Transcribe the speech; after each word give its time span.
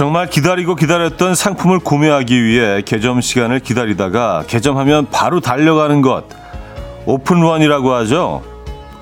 정말 0.00 0.30
기다리고 0.30 0.76
기다렸던 0.76 1.34
상품을 1.34 1.80
구매하기 1.80 2.42
위해 2.42 2.80
개점 2.80 3.20
시간을 3.20 3.60
기다리다가 3.60 4.44
개점하면 4.46 5.10
바로 5.10 5.40
달려가는 5.40 6.00
것 6.00 6.24
오픈런이라고 7.04 7.92
하죠. 7.92 8.42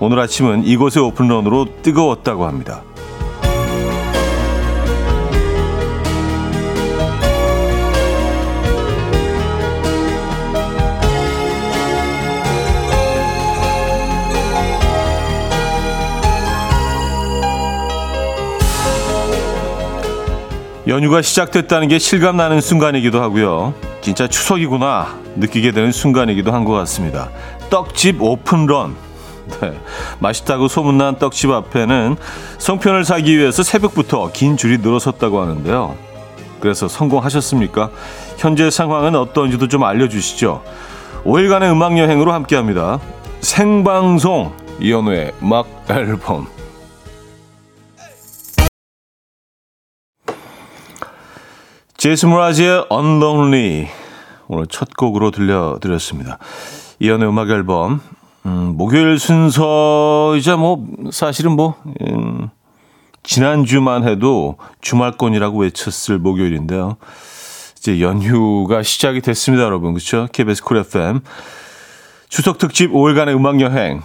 오늘 0.01 0.19
아침은 0.19 0.65
이곳의 0.65 1.05
오픈런으로 1.05 1.83
뜨거웠다고 1.83 2.47
합니다. 2.47 2.83
연휴가 20.89 21.21
시작됐다는 21.21 21.89
게 21.89 21.99
실감나는 21.99 22.63
순간이기도 22.63 23.21
하고요. 23.21 23.75
진짜 24.01 24.27
추석이구나 24.27 25.19
느끼게 25.37 25.73
되는 25.73 25.93
순간이기도 25.93 26.51
한 26.53 26.65
것 26.65 26.73
같습니다. 26.73 27.29
떡집 27.69 28.23
오픈런. 28.23 28.97
네. 29.61 29.79
맛있다고 30.19 30.69
소문난 30.69 31.19
떡집 31.19 31.51
앞에는 31.51 32.17
송편을 32.59 33.05
사기 33.05 33.37
위해서 33.39 33.63
새벽부터 33.63 34.31
긴 34.33 34.57
줄이 34.57 34.79
늘어섰다고 34.79 35.41
하는데요. 35.41 35.95
그래서 36.61 36.89
성공하셨습니까? 36.89 37.91
현재 38.39 38.71
상황은 38.71 39.15
어떤지도 39.15 39.69
좀 39.69 39.85
알려주시죠. 39.85 40.63
5일간의 41.25 41.71
음악 41.71 41.99
여행으로 41.99 42.33
함께합니다. 42.33 42.99
생방송 43.41 44.53
이연우의 44.81 45.33
음악 45.43 45.67
앨범 45.91 46.47
제이슨 51.99 52.29
므라즈의 52.29 52.85
Unlonely 52.93 53.89
오늘 54.47 54.69
첫 54.69 54.97
곡으로 54.97 55.33
들려드렸습니다. 55.33 56.39
이현우의 57.01 57.29
음악 57.29 57.51
앨범 57.51 58.01
음, 58.47 58.75
목요일 58.77 59.19
순서이자 59.19 60.57
뭐 60.59 60.87
사실은 61.11 61.57
뭐 61.57 61.75
음, 62.07 62.51
지난주만 63.25 64.07
해도 64.07 64.59
주말권이라고 64.81 65.59
외쳤을 65.59 66.21
목요일인데요. 66.21 66.99
이제 67.77 68.01
연휴가 68.01 68.85
시작이 68.85 69.21
됐습니다, 69.21 69.65
여러분. 69.65 69.95
그렇죠? 69.95 70.29
KBS 70.31 70.63
쿨 70.63 70.77
FM 70.77 71.19
추석 72.29 72.59
특집 72.59 72.93
5일간의 72.93 73.35
음악 73.35 73.61
여행 73.61 74.03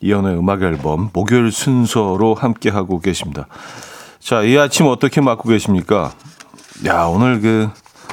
이현우의 0.00 0.36
음악 0.36 0.62
앨범 0.62 1.10
목요일 1.12 1.52
순서로 1.52 2.34
함께 2.34 2.70
하고 2.70 2.98
계십니다. 2.98 3.46
자, 4.18 4.42
이 4.42 4.58
아침 4.58 4.88
어떻게 4.88 5.20
맞고 5.20 5.48
계십니까? 5.48 6.12
야, 6.86 7.04
오늘 7.04 7.40
그, 7.40 7.68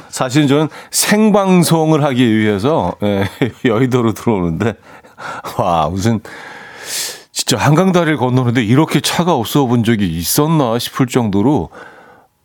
사실 0.08 0.46
저는 0.46 0.68
생방송을 0.90 2.02
하기 2.04 2.36
위해서, 2.38 2.94
예, 3.02 3.24
여의도로 3.64 4.12
들어오는데, 4.12 4.74
와, 5.58 5.88
무슨, 5.88 6.20
진짜 7.32 7.56
한강 7.56 7.92
다리를 7.92 8.16
건너는데 8.18 8.62
이렇게 8.64 9.00
차가 9.00 9.34
없어 9.34 9.66
본 9.66 9.84
적이 9.84 10.06
있었나 10.18 10.78
싶을 10.78 11.06
정도로, 11.06 11.70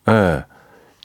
예, 0.09 0.45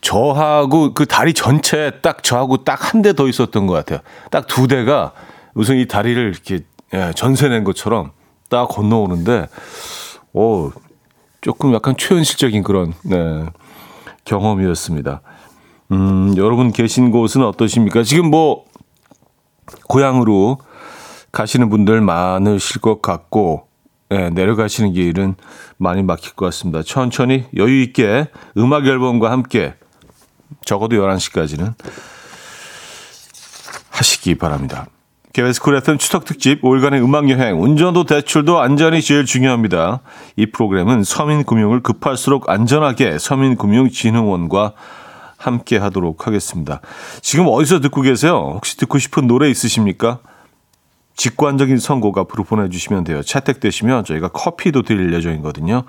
저하고 0.01 0.95
그 0.95 1.07
다리 1.07 1.35
전체 1.35 1.91
딱 2.03 2.23
저하고 2.23 2.63
딱 2.63 2.95
한 2.95 3.03
대 3.03 3.13
더 3.15 3.27
있었던 3.27 3.67
것 3.67 3.75
같아요. 3.75 3.99
딱 4.31 4.47
두 4.47 4.69
대가 4.69 5.11
무슨 5.55 5.77
이 5.77 5.89
다리를 5.89 6.23
이렇게 6.33 6.61
예, 6.95 7.13
전세 7.17 7.49
낸 7.49 7.65
것처럼 7.65 8.13
딱 8.49 8.69
건너오는데, 8.69 9.49
오, 10.33 10.71
조금 11.41 11.75
약간 11.75 11.97
초현실적인 11.97 12.63
그런, 12.63 12.95
네. 13.03 13.47
경험이었습니다. 14.29 15.23
음, 15.93 16.35
여러분 16.37 16.71
계신 16.71 17.11
곳은 17.11 17.43
어떠십니까? 17.43 18.03
지금 18.03 18.31
뭐, 18.31 18.65
고향으로 19.89 20.59
가시는 21.33 21.71
분들 21.71 22.01
많으실 22.03 22.81
것 22.81 23.01
같고, 23.03 23.67
네, 24.11 24.31
내려가시는 24.31 24.93
길은 24.93 25.35
많이 25.77 26.03
막힐 26.03 26.35
것 26.35 26.47
같습니다. 26.47 26.83
천천히 26.83 27.47
여유 27.57 27.83
있게 27.83 28.29
음악 28.57 28.87
앨범과 28.87 29.31
함께 29.31 29.75
적어도 30.65 30.97
11시까지는 30.97 31.75
하시기 33.91 34.37
바랍니다. 34.37 34.87
KBS 35.33 35.61
쿨 35.61 35.77
FM 35.77 35.99
추석 35.99 36.25
특집 36.25 36.63
5일간의 36.63 37.05
음악 37.05 37.29
여행 37.29 37.63
운전도 37.63 38.05
대출도 38.05 38.61
안전이 38.61 39.03
제일 39.03 39.27
중요합니다. 39.27 40.01
이 40.37 40.47
프로그램은 40.47 41.05
서민 41.05 41.45
금융을 41.45 41.83
급할수록 41.83 42.49
안전하게 42.49 43.19
서민금융진흥원과 43.19 44.73
함께 45.37 45.77
하도록 45.77 46.27
하겠습니다. 46.27 46.81
지금 47.21 47.47
어디서 47.49 47.81
듣고 47.81 48.01
계세요? 48.01 48.53
혹시 48.55 48.77
듣고 48.79 48.99
싶은 48.99 49.27
노래 49.27 49.51
있으십니까? 49.51 50.21
직관적인 51.15 51.79
선곡 51.79 52.17
앞으로 52.17 52.45
보내주시면 52.45 53.05
돼요. 53.05 53.23
채택되시면 53.23 54.05
저희가 54.05 54.29
커피도 54.29 54.83
드릴 54.83 55.13
예정이거든요. 55.13 55.83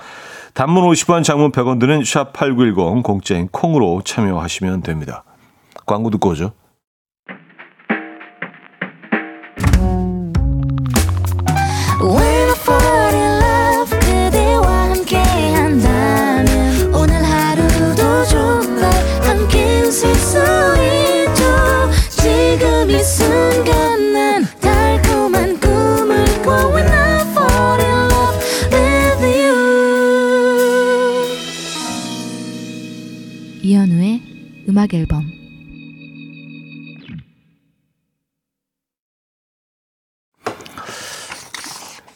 단문 0.53 0.83
50원, 0.83 1.23
장문 1.23 1.51
100원 1.51 1.79
드는 1.79 2.01
샵8910 2.01 3.03
공짜인 3.03 3.47
콩으로 3.47 4.01
참여하시면 4.03 4.81
됩니다. 4.81 5.23
광고 5.85 6.09
듣고 6.09 6.29
오죠. 6.29 6.51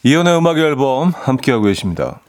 이연의 0.04 0.38
음악 0.38 0.58
앨범 0.58 1.12
함께하고 1.16 1.66
계십니다. 1.66 2.22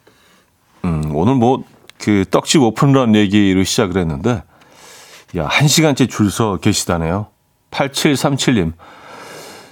음, 0.85 1.15
오늘 1.15 1.35
뭐 1.35 1.63
그 2.05 2.27
떡집 2.31 2.61
오픈런 2.61 3.15
얘기로 3.15 3.65
시작을 3.65 3.99
했는데 3.99 4.43
야, 5.39 5.47
한 5.47 5.69
시간째 5.69 6.07
줄 6.07 6.31
서 6.31 6.59
계시다네요. 6.59 7.29
8737님. 7.71 8.75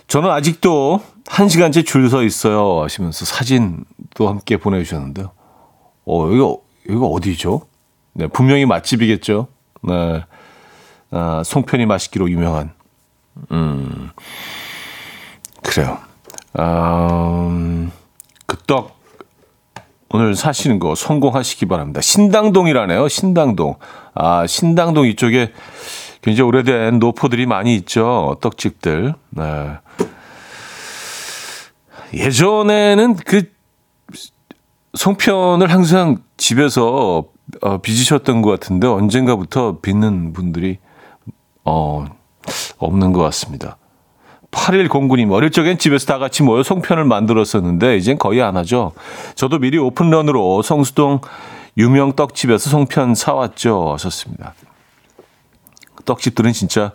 저는 0.08 0.30
아직도 0.30 1.02
한 1.26 1.48
시간째 1.50 1.82
줄 1.82 2.08
서 2.08 2.22
있어요. 2.22 2.82
하시면서 2.82 3.26
사진도 3.26 4.28
함께 4.28 4.56
보내주셨는데요. 4.56 5.30
어, 6.06 6.26
여기가, 6.26 6.54
여기가 6.88 7.06
어디죠? 7.06 7.62
네, 8.14 8.26
분명히 8.28 8.64
맛집이겠죠. 8.64 9.48
네. 9.82 10.24
아, 11.10 11.42
송편이 11.44 11.84
맛있기로 11.84 12.30
유명한. 12.30 12.72
음, 13.50 14.10
그래요. 15.62 15.98
아, 16.54 17.46
음, 17.48 17.90
그떡 18.46 19.00
오늘 20.10 20.34
사시는 20.34 20.78
거 20.78 20.94
성공하시기 20.94 21.66
바랍니다. 21.66 22.02
신당동이라네요. 22.02 23.08
신당동. 23.08 23.76
아, 24.14 24.46
신당동 24.46 25.06
이쪽에 25.06 25.52
굉장히 26.20 26.49
오래된 26.49 26.99
노포들이 26.99 27.46
많이 27.46 27.75
있죠. 27.76 28.37
떡집들. 28.43 29.14
네. 29.31 29.70
예전에는 32.12 33.16
그 33.16 33.50
송편을 34.94 35.70
항상 35.70 36.19
집에서 36.37 37.25
어, 37.62 37.78
빚으셨던 37.78 38.43
것 38.43 38.50
같은데 38.50 38.87
언젠가부터 38.87 39.78
빚는 39.81 40.34
분들이 40.34 40.78
어, 41.64 42.05
없는 42.76 43.12
것 43.12 43.22
같습니다. 43.22 43.78
8109님, 44.52 45.32
어릴 45.32 45.50
적엔 45.50 45.78
집에서 45.78 46.06
다 46.06 46.19
같이 46.19 46.43
모여 46.43 46.62
송편을 46.62 47.04
만들었었는데, 47.04 47.96
이젠 47.96 48.19
거의 48.19 48.43
안 48.43 48.56
하죠. 48.58 48.93
저도 49.34 49.58
미리 49.58 49.78
오픈런으로 49.78 50.62
성수동 50.62 51.20
유명 51.76 52.12
떡집에서 52.12 52.70
송편 52.70 53.14
사왔죠. 53.14 53.93
하셨습니다. 53.94 54.54
떡집들은 56.04 56.52
진짜, 56.52 56.93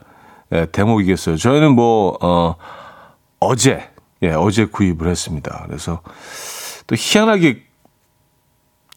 예, 0.53 0.67
대목이겠어요. 0.67 1.35
저희는 1.35 1.73
뭐, 1.73 2.17
어, 2.21 2.55
어제, 3.39 3.89
예, 4.21 4.29
어제 4.29 4.65
구입을 4.65 5.07
했습니다. 5.07 5.63
그래서 5.67 6.01
또 6.85 6.95
희한하게 6.97 7.63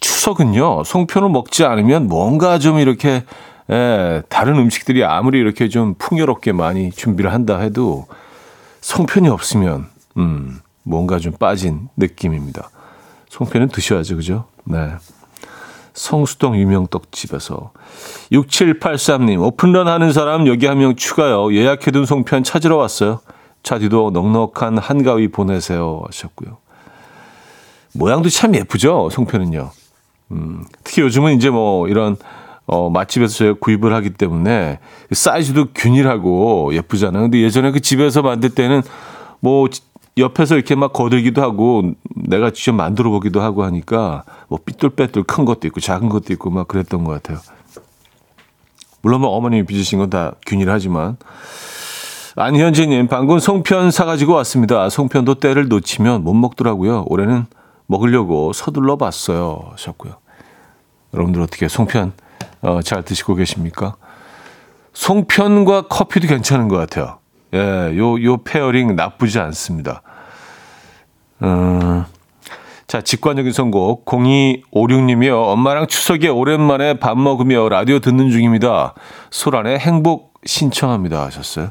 추석은요, 0.01 0.85
송편을 0.85 1.29
먹지 1.31 1.65
않으면 1.65 2.09
뭔가 2.09 2.59
좀 2.59 2.79
이렇게 2.79 3.25
예, 3.71 4.23
다른 4.29 4.57
음식들이 4.57 5.05
아무리 5.05 5.39
이렇게 5.39 5.69
좀 5.69 5.95
풍요롭게 5.95 6.53
많이 6.53 6.91
준비를 6.91 7.33
한다 7.33 7.59
해도 7.59 8.07
송편이 8.81 9.29
없으면 9.29 9.87
음, 10.17 10.61
뭔가 10.83 11.19
좀 11.19 11.33
빠진 11.33 11.89
느낌입니다. 11.97 12.71
송편은 13.29 13.69
드셔야죠, 13.69 14.17
그죠? 14.17 14.45
네. 14.65 14.93
성수동 15.93 16.57
유명 16.57 16.87
떡집에서 16.87 17.73
6783님 18.33 19.41
오픈런 19.43 19.89
하는 19.89 20.13
사람 20.13 20.47
여기 20.47 20.67
한 20.67 20.79
명 20.79 20.95
추가요. 20.97 21.53
예약해둔 21.55 22.07
송편 22.07 22.43
찾으러 22.45 22.77
왔어요. 22.77 23.21
차 23.63 23.79
뒤도 23.79 24.11
넉넉한 24.13 24.79
한가위 24.79 25.29
보내세요 25.29 26.03
하셨고요. 26.07 26.57
모양도 27.93 28.29
참 28.31 28.55
예쁘죠 28.55 29.11
송편은요. 29.11 29.71
음, 30.31 30.65
특히 30.85 31.03
요즘은 31.03 31.37
이제 31.37 31.51
뭐 31.51 31.89
이런 31.89 32.17
어, 32.73 32.89
맛집에서 32.89 33.35
저희가 33.35 33.59
구입을 33.59 33.93
하기 33.95 34.11
때문에 34.11 34.79
사이즈도 35.11 35.67
균일하고 35.75 36.73
예쁘잖아요. 36.73 37.23
근데 37.25 37.43
예전에 37.43 37.73
그 37.73 37.81
집에서 37.81 38.23
만들 38.23 38.51
때는 38.51 38.83
뭐 39.41 39.69
옆에서 40.17 40.55
이렇게 40.55 40.77
막 40.77 40.93
거들기도 40.93 41.43
하고 41.43 41.83
내가 42.15 42.51
직접 42.53 42.73
만들어 42.73 43.11
보기도 43.11 43.41
하고 43.41 43.65
하니까 43.65 44.23
뭐 44.47 44.61
삐뚤빼뚤 44.65 45.25
큰 45.25 45.45
것도 45.45 45.67
있고 45.67 45.81
작은 45.81 46.09
것도 46.09 46.33
있고 46.35 46.51
막 46.51 46.69
그랬던 46.69 47.03
것 47.03 47.11
같아요. 47.11 47.39
물론 49.03 49.23
뭐 49.23 49.31
어머님이 49.31 49.65
빚으신 49.67 49.99
건 49.99 50.09
다 50.11 50.35
균일하지만 50.47 51.17
안현진님 52.37 53.09
방금 53.09 53.41
송편 53.41 53.91
사가지고 53.91 54.35
왔습니다. 54.35 54.89
송편도 54.91 55.37
때를 55.37 55.67
놓치면 55.67 56.23
못 56.23 56.35
먹더라고요. 56.35 57.07
올해는 57.09 57.47
먹으려고 57.87 58.53
서둘러 58.53 58.97
봤어요. 58.97 59.71
하셨고요. 59.73 60.13
여러분들 61.15 61.43
어떻게 61.43 61.67
송편 61.67 62.13
어, 62.63 62.83
잘 62.83 63.03
드시고 63.03 63.35
계십니까? 63.35 63.97
송편과 64.93 65.89
커피도 65.89 66.29
괜찮은 66.29 66.69
것 66.69 66.77
같아요. 66.77 67.19
예, 67.55 67.97
요, 67.97 68.23
요 68.23 68.37
pairing 68.39 68.97
나쁘지 68.97 69.39
않습니다. 69.39 70.03
음, 71.43 72.05
자, 72.87 73.01
직관적인 73.01 73.53
선곡. 73.53 74.05
0256님이요. 74.05 75.53
엄마랑 75.53 75.87
추석에 75.87 76.29
오랜만에 76.29 76.95
밥 76.95 77.17
먹으며 77.17 77.69
라디오 77.69 78.01
듣는 78.01 78.31
중입니다. 78.31 78.95
소란의 79.31 79.79
행복 79.79 80.35
신청합니다. 80.45 81.25
하셨어요. 81.27 81.71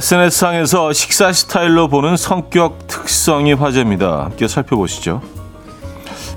SNS상에서 0.00 0.94
식사 0.94 1.30
스타일로 1.30 1.88
보는 1.88 2.16
성격 2.16 2.86
특성이 2.86 3.52
화제입니다. 3.52 4.24
함께 4.24 4.48
살펴보시죠. 4.48 5.20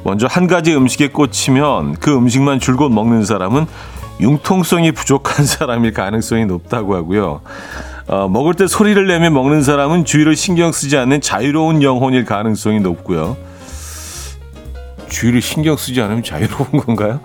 먼저 0.03 0.27
한 0.29 0.47
가지 0.47 0.75
음식에 0.75 1.07
꽂히면 1.07 1.95
그 2.01 2.13
음식만 2.13 2.59
줄곧 2.59 2.89
먹는 2.89 3.23
사람은 3.23 3.65
융통성이 4.19 4.91
부족한 4.91 5.45
사람일 5.47 5.93
가능성이 5.93 6.45
높다고 6.45 6.93
하고요. 6.93 7.39
어, 8.07 8.27
먹을 8.27 8.53
때 8.53 8.67
소리를 8.67 9.07
내며 9.07 9.29
먹는 9.29 9.63
사람은 9.63 10.03
주위를 10.03 10.35
신경 10.35 10.73
쓰지 10.73 10.97
않는 10.97 11.21
자유로운 11.21 11.81
영혼일 11.83 12.25
가능성이 12.25 12.81
높고요. 12.81 13.37
주위를 15.07 15.41
신경 15.41 15.77
쓰지 15.77 16.01
않으면 16.01 16.21
자유로운 16.21 16.71
건가요? 16.85 17.21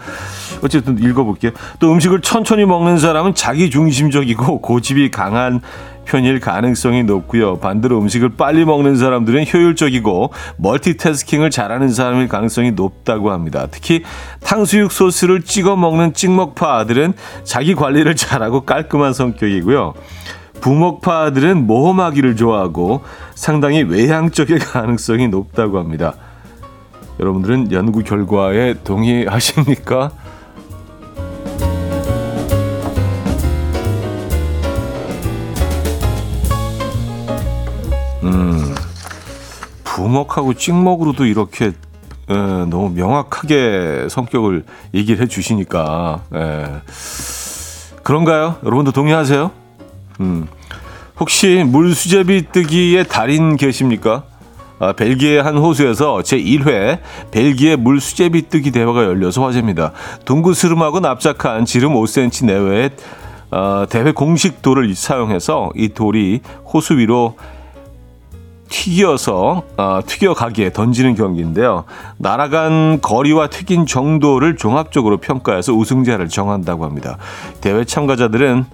어쨌든 0.62 1.02
읽어볼게요. 1.02 1.50
또 1.81 1.91
음식을 1.91 2.20
천천히 2.20 2.64
먹는 2.64 2.99
사람은 2.99 3.34
자기 3.34 3.70
중심적이고 3.70 4.61
고집이 4.61 5.11
강한 5.11 5.62
편일 6.08 6.40
가능성이 6.40 7.05
높고요. 7.05 7.58
반대로 7.58 7.99
음식을 7.99 8.31
빨리 8.31 8.64
먹는 8.64 8.96
사람들은 8.96 9.44
효율적이고 9.52 10.32
멀티태스킹을 10.56 11.50
잘하는 11.50 11.90
사람일 11.90 12.28
가능성이 12.28 12.72
높다고 12.72 13.31
합니다. 13.31 13.69
특히 13.70 14.02
탕수육 14.40 14.90
소스를 14.90 15.43
찍어 15.43 15.76
먹는 15.76 16.14
찍먹파 16.14 16.78
아들은 16.78 17.12
자기 17.44 17.75
관리를 17.75 18.16
잘하고 18.16 18.62
깔끔한 18.62 19.12
성격이고요. 19.12 19.93
부먹파 20.62 21.26
아들은 21.26 21.66
모험하기를 21.66 22.37
좋아하고 22.37 23.02
상당히 23.34 23.82
외향적일 23.82 24.58
가능성이 24.64 25.28
높다고 25.28 25.78
합니다. 25.78 26.14
여러분들은 27.20 27.70
연구 27.72 28.02
결과에 28.02 28.75
동의하십니까? 28.82 30.12
음, 38.29 38.75
부먹하고 39.85 40.55
찍먹으로도 40.55 41.25
이렇게 41.27 41.67
에, 41.67 41.73
너무 42.35 42.91
명확하게 42.91 44.09
성격을 44.11 44.65
얘기를 44.95 45.23
해주시니까 45.23 46.21
에, 46.35 46.67
그런가요? 48.03 48.57
여러분도 48.65 48.93
동의하세요? 48.93 49.51
음, 50.21 50.47
혹시 51.19 51.65
물수제비 51.67 52.53
뜨기의 52.53 53.09
달인 53.09 53.57
계십니까? 53.57 54.25
아, 54.81 54.93
벨기에 54.93 55.41
한 55.41 55.57
호수에서 55.57 56.19
제1회 56.19 57.01
벨기에 57.33 57.75
물수제비 57.77 58.49
뜨기 58.49 58.71
대회가 58.71 59.05
열려서 59.05 59.45
화제입니다. 59.45 59.93
둥그스름하고 60.25 61.01
납작한 61.01 61.65
지름 61.65 61.95
5cm 61.95 62.47
내외의 62.47 62.91
어, 63.51 63.87
대회 63.89 64.13
공식 64.13 64.63
돌을 64.63 64.95
사용해서 64.95 65.71
이 65.75 65.89
돌이 65.89 66.41
호수 66.73 66.99
위로 66.99 67.37
튀겨서 68.69 69.62
어, 69.76 70.00
튀겨 70.06 70.35
가기에 70.35 70.73
던지는 70.73 71.15
경기인데요. 71.15 71.84
날아간 72.19 73.01
거리와 73.01 73.48
튀긴 73.48 73.87
정도를 73.87 74.56
종합적으로 74.56 75.19
평가해서 75.19 75.72
우승자를 75.72 76.29
정한다고 76.29 76.84
합니다. 76.84 77.19
대회 77.60 77.84
참가자들은 77.84 78.65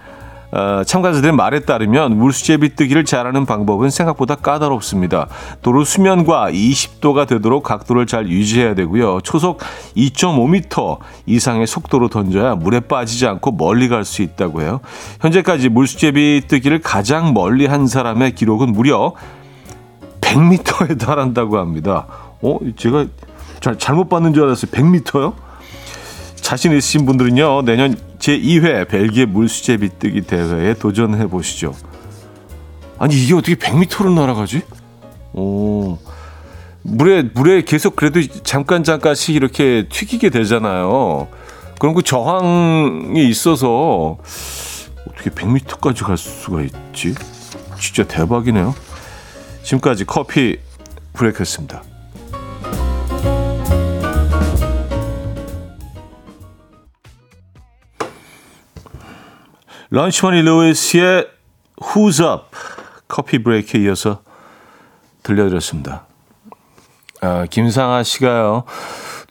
어, 0.52 0.84
참가자들의 0.84 1.34
말에 1.34 1.60
따르면 1.60 2.16
물수제비 2.16 2.76
뜨기를 2.76 3.04
잘하는 3.04 3.44
방법은 3.44 3.90
생각보다 3.90 4.36
까다롭습니다. 4.36 5.26
도로 5.62 5.82
수면과 5.82 6.52
20도가 6.52 7.26
되도록 7.26 7.64
각도를 7.64 8.06
잘 8.06 8.28
유지해야 8.28 8.76
되고요. 8.76 9.20
초속 9.22 9.58
2.5m 9.96 10.98
이상의 11.26 11.66
속도로 11.66 12.08
던져야 12.08 12.54
물에 12.54 12.78
빠지지 12.80 13.26
않고 13.26 13.50
멀리 13.52 13.88
갈 13.88 14.04
수 14.04 14.22
있다고 14.22 14.62
해요. 14.62 14.78
현재까지 15.22 15.70
물수제비 15.70 16.42
뜨기를 16.46 16.80
가장 16.80 17.34
멀리 17.34 17.66
한 17.66 17.88
사람의 17.88 18.36
기록은 18.36 18.72
무려 18.72 19.12
100m에 20.24 20.98
달한다고 20.98 21.58
합니다. 21.58 22.06
어, 22.40 22.58
제가 22.76 23.06
잘, 23.60 23.78
잘못 23.78 24.08
봤는 24.08 24.34
줄 24.34 24.44
알았어요. 24.44 24.70
100m요? 24.70 25.34
자신 26.36 26.72
있으신 26.76 27.06
분들은요, 27.06 27.62
내년 27.62 27.96
제2회 28.18 28.88
벨기에 28.88 29.26
물수제비 29.26 29.98
뜨기 29.98 30.22
대회에 30.22 30.74
도전해 30.74 31.26
보시죠. 31.26 31.74
아니, 32.98 33.22
이게 33.22 33.34
어떻게 33.34 33.54
100m로 33.54 34.12
날아가지? 34.14 34.62
오. 35.32 35.98
물에, 36.82 37.22
물에 37.34 37.62
계속 37.62 37.96
그래도 37.96 38.20
잠깐, 38.42 38.84
잠깐씩 38.84 39.34
이렇게 39.34 39.86
튀기게 39.88 40.30
되잖아요. 40.30 41.28
그럼 41.78 41.94
그 41.94 42.02
저항이 42.02 43.26
있어서 43.28 44.18
어떻게 45.08 45.30
100m까지 45.30 46.04
갈 46.04 46.16
수가 46.16 46.62
있지? 46.62 47.14
진짜 47.80 48.04
대박이네요. 48.04 48.74
지금까지 49.64 50.04
커피 50.04 50.58
브레이크였습니다. 51.14 51.82
런치머니 59.90 60.42
루이스의 60.42 61.28
Who's 61.80 62.20
Up 62.20 62.44
커피 63.08 63.42
브레이크에 63.42 63.80
이어서 63.82 64.20
들려드렸습니다. 65.22 66.06
아, 67.20 67.46
김상아 67.48 68.02
씨가요. 68.02 68.64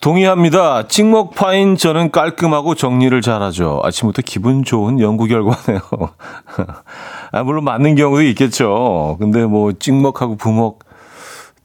동의합니다. 0.01 0.87
찍먹파인 0.87 1.77
저는 1.77 2.11
깔끔하고 2.11 2.75
정리를 2.75 3.21
잘하죠. 3.21 3.81
아침부터 3.83 4.21
기분 4.25 4.63
좋은 4.63 4.99
연구 4.99 5.27
결과네요. 5.27 5.79
아, 7.33 7.41
물론 7.41 7.63
맞는 7.63 7.95
경우도 7.95 8.21
있겠죠. 8.21 9.17
근데 9.19 9.43
뭐 9.43 9.73
찍먹하고 9.73 10.35
부먹 10.35 10.79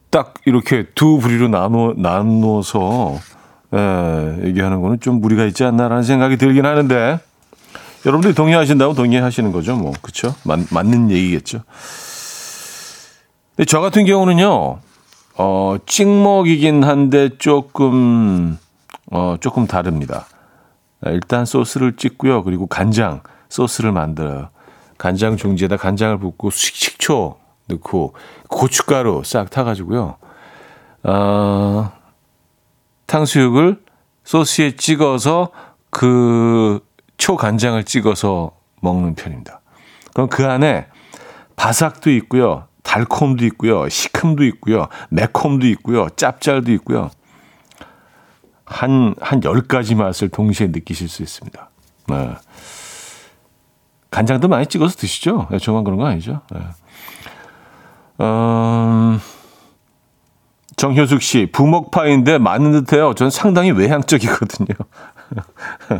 딱 0.09 0.33
이렇게 0.47 0.87
두 0.95 1.19
부리로 1.19 1.49
나누, 1.49 1.93
나누어서 1.99 3.19
예, 3.75 4.47
얘기하는 4.47 4.81
거는 4.81 5.01
좀 5.01 5.21
무리가 5.21 5.45
있지 5.45 5.65
않나라는 5.65 6.05
생각이 6.05 6.39
들긴 6.39 6.65
하는데 6.65 7.21
여러분들이 8.07 8.35
동의하신다면 8.35 8.95
동의하시는 8.95 9.53
거죠. 9.53 9.77
뭐, 9.77 9.93
그쵸? 10.01 10.35
맞, 10.43 10.59
맞는 10.71 11.11
얘기겠죠. 11.11 11.61
근데 13.55 13.67
저 13.67 13.81
같은 13.81 14.07
경우는요, 14.07 14.79
어, 15.37 15.77
찍먹이긴 15.85 16.83
한데 16.83 17.37
조금, 17.37 18.57
어, 19.11 19.37
조금 19.39 19.67
다릅니다. 19.67 20.25
일단 21.05 21.45
소스를 21.45 21.97
찍고요. 21.97 22.43
그리고 22.45 22.67
간장, 22.67 23.21
소스를 23.51 23.93
만들어요. 23.93 24.49
간장 24.99 25.37
종지에다 25.37 25.77
간장을 25.77 26.19
붓고 26.19 26.51
식초 26.51 27.39
넣고 27.67 28.15
고춧가루 28.49 29.23
싹 29.25 29.51
타가지고요. 29.51 30.17
어, 31.05 31.93
탕수육을 33.07 33.81
소스에 34.25 34.77
찍어서 34.77 35.51
그 35.91 36.81
초간장을 37.17 37.83
찍어서 37.85 38.53
먹는 38.81 39.15
편입니다. 39.15 39.61
그럼 40.13 40.29
그 40.29 40.47
안에 40.47 40.87
바삭도 41.57 42.11
있고요. 42.11 42.67
달콤도 42.83 43.45
있고요. 43.47 43.89
시큼도 43.89 44.45
있고요. 44.45 44.89
매콤도 45.11 45.67
있고요. 45.69 46.09
짭짤도 46.11 46.73
있고요. 46.73 47.11
한, 48.65 49.15
한 49.21 49.41
10가지 49.41 49.95
맛을 49.95 50.29
동시에 50.29 50.69
느끼실 50.69 51.09
수 51.09 51.23
있습니다. 51.23 51.71
네. 52.09 52.35
간장도 54.11 54.49
많이 54.49 54.67
찍어서 54.67 54.97
드시죠? 54.97 55.47
네, 55.51 55.59
저만 55.59 55.85
그런 55.85 55.99
거 55.99 56.07
아니죠? 56.07 56.41
네. 56.51 56.61
음, 58.21 59.21
정효숙 60.77 61.23
씨, 61.23 61.49
부먹파인데 61.53 62.39
맞는 62.39 62.85
듯해요. 62.85 63.15
전 63.15 63.31
상당히 63.31 63.71
외향적이거든요. 63.71 64.75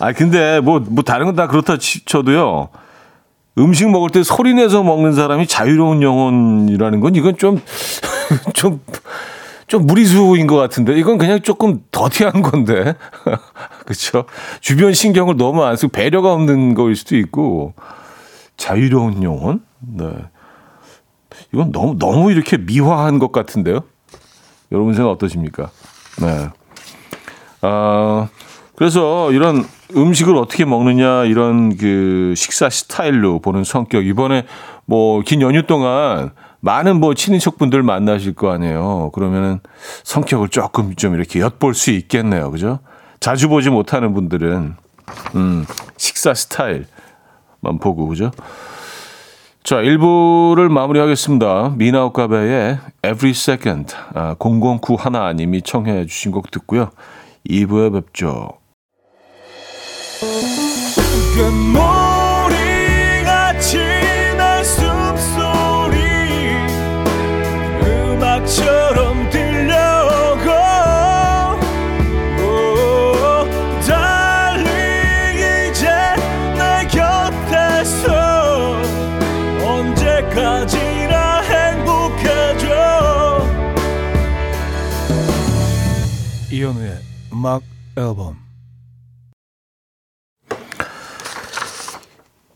아, 0.00 0.12
근데 0.12 0.60
뭐, 0.60 0.80
뭐 0.80 1.02
다른 1.02 1.26
건 1.26 1.34
다 1.34 1.46
그렇다 1.48 1.76
쳐도요. 1.78 2.68
음식 3.58 3.90
먹을 3.90 4.10
때 4.10 4.22
소리 4.22 4.54
내서 4.54 4.82
먹는 4.84 5.14
사람이 5.14 5.46
자유로운 5.48 6.02
영혼이라는 6.02 7.00
건 7.00 7.14
이건 7.16 7.36
좀, 7.36 7.60
좀, 8.54 8.80
좀 9.68 9.86
무리수인 9.86 10.46
것 10.46 10.56
같은데. 10.56 10.98
이건 10.98 11.18
그냥 11.18 11.40
조금 11.42 11.82
더티한 11.92 12.42
건데. 12.42 12.94
그렇죠 13.84 14.24
주변 14.60 14.92
신경을 14.92 15.36
너무 15.36 15.62
안 15.64 15.76
쓰고 15.76 15.92
배려가 15.92 16.32
없는 16.32 16.74
거일 16.74 16.96
수도 16.96 17.16
있고. 17.16 17.74
자유로운 18.56 19.22
영혼? 19.22 19.60
네. 19.80 20.06
이건 21.52 21.70
너무 21.70 21.96
너무 21.98 22.32
이렇게 22.32 22.56
미화한 22.56 23.18
것 23.20 23.30
같은데요? 23.30 23.80
여러분 24.72 24.94
생각 24.94 25.10
어떠십니까? 25.10 25.70
네. 26.20 26.48
아, 27.62 28.28
그래서 28.74 29.32
이런 29.32 29.64
음식을 29.96 30.36
어떻게 30.36 30.64
먹느냐 30.64 31.24
이런 31.24 31.76
그 31.76 32.34
식사 32.36 32.68
스타일로 32.68 33.38
보는 33.40 33.64
성격. 33.64 34.06
이번에 34.06 34.44
뭐 34.86 35.22
긴 35.22 35.40
연휴 35.42 35.62
동안 35.66 36.32
많은 36.60 36.98
뭐 36.98 37.14
친인척분들 37.14 37.82
만나실 37.82 38.34
거 38.34 38.50
아니에요. 38.50 39.10
그러면은 39.12 39.60
성격을 40.04 40.48
조금 40.48 40.94
좀 40.96 41.14
이렇게 41.14 41.40
엿볼 41.40 41.74
수 41.74 41.90
있겠네요. 41.90 42.50
그죠? 42.50 42.80
자주 43.20 43.48
보지 43.48 43.70
못하는 43.70 44.14
분들은 44.14 44.76
음, 45.36 45.66
식사 45.96 46.34
스타일만 46.34 47.78
보고 47.80 48.06
그죠? 48.08 48.30
자, 49.62 49.76
1부를 49.76 50.68
마무리하겠습니다. 50.70 51.74
미나오카베의 51.76 52.78
Every 53.04 53.30
Second 53.30 53.94
아, 54.14 54.34
0091님이 54.36 55.64
청해 55.64 56.06
주신 56.06 56.32
곡 56.32 56.50
듣고요. 56.50 56.90
2부에 57.48 57.92
뵙죠. 57.92 58.48
음악 87.38 87.62
앨범 87.96 88.36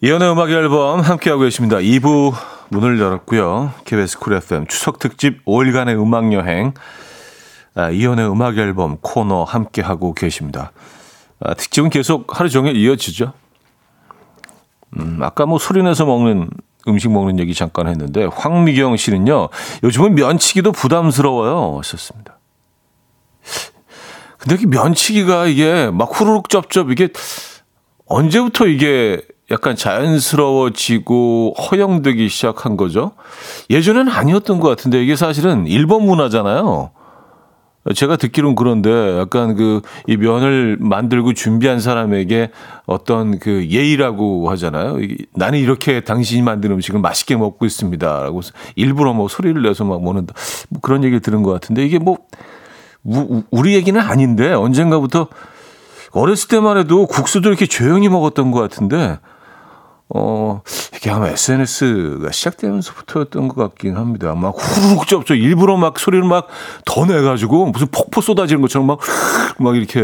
이현우의 0.00 0.32
음악 0.32 0.50
앨범 0.50 0.98
함께하고 0.98 1.42
계십니다. 1.42 1.76
2부 1.76 2.34
문을 2.70 2.98
열었고요. 2.98 3.74
KBS 3.84 4.18
쿨 4.18 4.32
FM 4.34 4.66
추석 4.66 4.98
특집 4.98 5.44
5일간의 5.44 6.02
음악 6.02 6.32
여행 6.32 6.74
아, 7.76 7.90
이현우의 7.90 8.28
음악 8.28 8.58
앨범 8.58 8.96
코너 9.00 9.44
함께하고 9.44 10.14
계십니다. 10.14 10.72
아, 11.38 11.54
특집은 11.54 11.88
계속 11.88 12.40
하루 12.40 12.50
종일 12.50 12.74
이어지죠. 12.74 13.34
음, 14.98 15.20
아까 15.22 15.46
뭐 15.46 15.60
소리내서 15.60 16.06
먹는 16.06 16.50
음식 16.88 17.08
먹는 17.08 17.38
얘기 17.38 17.54
잠깐 17.54 17.86
했는데 17.86 18.24
황미경 18.24 18.96
씨는요. 18.96 19.48
요즘은 19.84 20.16
면치기도 20.16 20.72
부담스러워요. 20.72 21.78
하셨습니다. 21.78 22.41
근데 24.42 24.62
이 24.62 24.66
면치기가 24.66 25.46
이게 25.46 25.90
막 25.92 26.08
후루룩 26.12 26.48
쩝쩝 26.48 26.90
이게 26.90 27.08
언제부터 28.06 28.66
이게 28.66 29.22
약간 29.50 29.76
자연스러워지고 29.76 31.54
허용되기 31.54 32.28
시작한 32.28 32.76
거죠? 32.76 33.12
예전에는 33.70 34.10
아니었던 34.10 34.60
것 34.60 34.68
같은데 34.68 35.02
이게 35.02 35.14
사실은 35.14 35.66
일본 35.66 36.06
문화잖아요. 36.06 36.90
제가 37.94 38.16
듣기로는 38.16 38.54
그런데 38.54 39.18
약간 39.18 39.54
그 39.56 39.80
이 40.06 40.16
면을 40.16 40.76
만들고 40.80 41.32
준비한 41.34 41.80
사람에게 41.80 42.50
어떤 42.86 43.38
그 43.38 43.66
예의라고 43.68 44.50
하잖아요. 44.50 44.98
나는 45.34 45.58
이렇게 45.58 46.00
당신이 46.00 46.42
만든 46.42 46.72
음식을 46.72 47.00
맛있게 47.00 47.36
먹고 47.36 47.66
있습니다. 47.66 48.20
라고 48.22 48.40
일부러 48.74 49.12
뭐 49.12 49.28
소리를 49.28 49.60
내서 49.62 49.84
막 49.84 50.02
먹는다. 50.02 50.34
뭐 50.70 50.80
그런 50.80 51.04
얘기를 51.04 51.20
들은 51.20 51.42
것 51.42 51.52
같은데 51.52 51.84
이게 51.84 51.98
뭐 51.98 52.18
우리 53.04 53.74
얘기는 53.74 54.00
아닌데 54.00 54.52
언젠가부터 54.52 55.28
어렸을 56.12 56.48
때만 56.48 56.76
해도 56.78 57.06
국수도 57.06 57.48
이렇게 57.48 57.66
조용히 57.66 58.08
먹었던 58.08 58.50
것 58.50 58.60
같은데 58.60 59.18
어, 60.14 60.60
이게 60.94 61.10
아마 61.10 61.28
SNS가 61.28 62.30
시작되면서부터였던 62.32 63.48
것 63.48 63.56
같긴 63.56 63.96
합니다. 63.96 64.34
막 64.34 64.54
후루룩 64.58 65.06
쩝죠. 65.06 65.34
일부러 65.34 65.76
막 65.78 65.98
소리를 65.98 66.22
막 66.28 66.48
더 66.84 67.06
내가지고 67.06 67.66
무슨 67.66 67.86
폭포 67.90 68.20
쏟아지는 68.20 68.60
것처럼 68.60 68.86
막, 68.86 68.98
막 69.58 69.76
이렇게. 69.76 70.02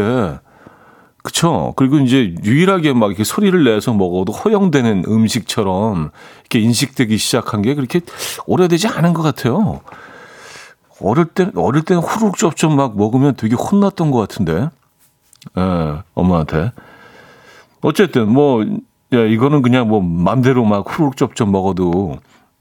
그쵸. 1.21 1.73
그리고 1.75 1.99
이제 1.99 2.33
유일하게 2.43 2.93
막 2.93 3.07
이렇게 3.07 3.23
소리를 3.23 3.63
내서 3.63 3.93
먹어도 3.93 4.31
허용되는 4.31 5.03
음식처럼 5.07 6.11
이렇게 6.39 6.59
인식되기 6.59 7.17
시작한 7.17 7.61
게 7.61 7.75
그렇게 7.75 8.01
오래되지 8.47 8.87
않은 8.87 9.13
것 9.13 9.21
같아요. 9.21 9.81
어릴 11.01 11.25
때, 11.25 11.49
어릴 11.55 11.83
때는 11.83 12.01
쩝쩝 12.37 12.73
막 12.73 12.97
먹으면 12.97 13.35
되게 13.35 13.55
혼났던 13.55 14.11
것 14.11 14.19
같은데. 14.19 14.69
예, 15.57 16.01
엄마한테. 16.13 16.71
어쨌든, 17.81 18.31
뭐, 18.31 18.63
야, 19.13 19.19
이거는 19.19 19.61
그냥 19.61 19.87
뭐, 19.87 20.01
맘대로 20.01 20.65
막 20.65 20.85
쩝쩝 21.15 21.49
먹어도, 21.49 22.17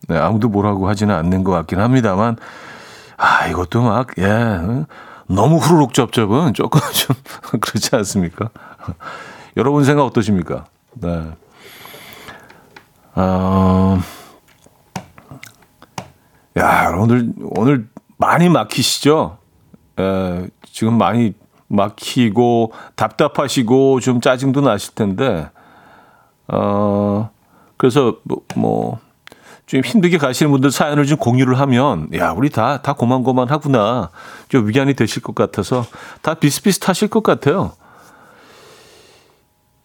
네, 0.09 0.17
아무도 0.17 0.49
뭐라고 0.49 0.89
하지는 0.89 1.15
않는 1.15 1.45
것 1.45 1.53
같긴 1.53 1.81
합니다만, 1.81 2.37
아, 3.17 3.47
이것도 3.49 3.83
막, 3.83 4.09
예, 4.19 4.85
너무 5.27 5.57
후루룩 5.57 5.93
쩝쩝은 5.93 6.55
조금 6.55 6.81
좀 6.93 7.17
그렇지 7.61 7.95
않습니까? 7.97 8.51
여러분 9.57 9.85
생각 9.85 10.05
어떠십니까? 10.05 10.67
네. 10.95 11.25
어, 13.15 13.99
야, 16.57 16.95
오늘, 16.97 17.33
오늘 17.57 17.89
많이 18.19 18.49
막히시죠? 18.49 19.39
에, 19.99 20.47
지금 20.71 20.99
많이 20.99 21.33
막히고 21.69 22.73
답답하시고 22.97 24.01
좀 24.01 24.21
짜증도 24.21 24.61
나실 24.61 24.95
텐데, 24.95 25.49
어, 26.49 27.31
그래서 27.77 28.17
뭐, 28.25 28.43
뭐, 28.57 28.99
좀 29.67 29.83
힘들게 29.83 30.19
가시는 30.19 30.51
분들 30.51 30.71
사연을 30.71 31.07
좀 31.07 31.19
공유를 31.19 31.59
하면, 31.61 32.09
야, 32.15 32.33
우리 32.33 32.49
다, 32.49 32.81
다 32.83 32.95
고만고만 32.95 33.51
하구나. 33.51 34.11
좀 34.49 34.67
위안이 34.67 34.95
되실 34.95 35.23
것 35.23 35.35
같아서 35.35 35.85
다 36.23 36.35
비슷비슷하실 36.35 37.09
것 37.09 37.23
같아요. 37.23 37.73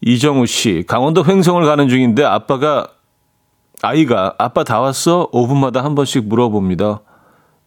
이정우 0.00 0.46
씨, 0.46 0.84
강원도 0.86 1.24
횡성을 1.24 1.64
가는 1.64 1.88
중인데 1.88 2.24
아빠가, 2.24 2.88
아이가, 3.82 4.34
아빠 4.38 4.64
다 4.64 4.80
왔어? 4.80 5.30
5분마다 5.32 5.82
한 5.82 5.94
번씩 5.94 6.26
물어봅니다. 6.26 7.00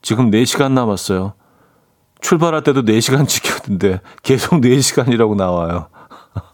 지금 0.01 0.31
4시간 0.31 0.71
남았어요. 0.73 1.33
출발할 2.21 2.63
때도 2.63 2.83
4시간 2.83 3.27
지켰는데 3.29 4.01
계속 4.23 4.61
4시간이라고 4.61 5.35
나와요. 5.35 5.87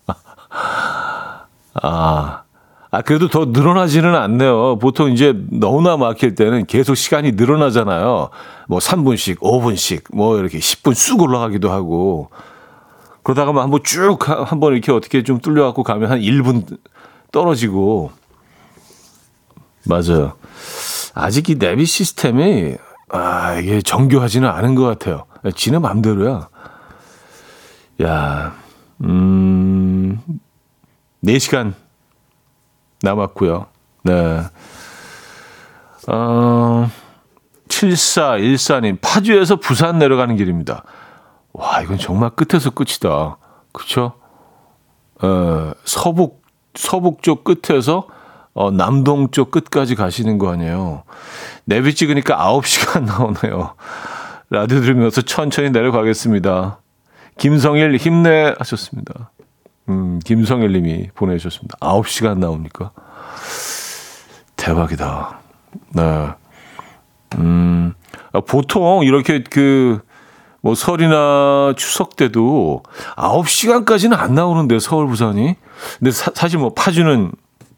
아, 1.82 2.44
아, 2.92 3.02
그래도 3.02 3.28
더 3.28 3.46
늘어나지는 3.46 4.14
않네요. 4.14 4.78
보통 4.78 5.12
이제 5.12 5.34
너무나 5.50 5.98
막힐 5.98 6.36
때는 6.36 6.68
계속 6.68 6.94
시간이 6.94 7.32
늘어나잖아요. 7.32 8.30
뭐 8.68 8.80
3분씩, 8.80 9.40
5분씩, 9.40 10.16
뭐 10.16 10.38
이렇게 10.38 10.60
10분 10.60 10.94
쑥 10.94 11.22
올라가기도 11.22 11.72
하고. 11.72 12.30
그러다가 13.24 13.52
뭐 13.52 13.64
한번 13.64 13.80
쭉, 13.84 14.20
한번 14.30 14.74
이렇게 14.74 14.92
어떻게 14.92 15.24
좀 15.24 15.40
뚫려갖고 15.40 15.82
가면 15.82 16.12
한 16.12 16.20
1분 16.20 16.78
떨어지고. 17.32 18.12
맞아요. 19.86 20.34
아직 21.16 21.50
이 21.50 21.56
내비 21.58 21.86
시스템이, 21.86 22.76
아, 23.13 23.53
이게 23.60 23.79
정교하지는 23.79 24.50
않은 24.50 24.74
것 24.74 24.86
같아요. 24.86 25.25
지는 25.55 25.84
맘대로야. 25.84 26.50
야, 28.01 28.55
음, 29.03 30.20
4시간 31.24 31.74
남았고요. 33.03 33.67
네. 34.01 34.41
어, 36.08 36.89
7414님, 37.67 38.98
파주에서 39.00 39.58
부산 39.58 40.00
내려가는 40.00 40.36
길입니다. 40.36 40.84
와, 41.53 41.82
이건 41.82 42.00
정말 42.00 42.32
끝에서 42.32 42.72
끝이다. 42.72 43.38
그쵸? 43.72 44.13
어, 45.22 45.72
서북, 45.86 46.41
서북 46.74 47.22
쪽 47.22 47.43
끝에서 47.43 48.08
어, 48.54 48.72
남동 48.72 49.32
쪽 49.32 49.52
끝까지 49.52 49.96
가시는 49.96 50.38
거 50.38 50.52
아니에요. 50.52 51.04
내비 51.66 51.96
찍으니까 51.96 52.38
9시간 52.38 53.04
나오네요. 53.06 53.74
라디오 54.50 54.82
들으면서 54.82 55.22
천천히 55.22 55.72
내려가겠습니다. 55.72 56.80
김성일 57.40 57.96
힘내 57.98 58.54
하셨습니다. 58.60 59.32
음, 59.90 60.20
김성일 60.24 60.72
님이 60.72 61.10
보내주셨습니다. 61.16 61.78
9시간 61.80 62.38
나옵니까? 62.38 62.92
대박이다. 64.56 65.40
네. 65.96 66.30
음, 67.38 67.94
아, 68.32 68.42
보통 68.42 69.04
이렇게 69.04 69.44
그, 69.44 70.00
뭐 70.62 70.76
설이나 70.76 71.74
추석 71.76 72.16
때도 72.16 72.84
9시간까지는 73.18 74.18
안 74.18 74.36
나오는데 74.36 74.80
서울 74.80 75.08
부산이. 75.08 75.56
근데 76.00 76.12
사, 76.12 76.48
실뭐 76.48 76.74
파주는 76.74 77.32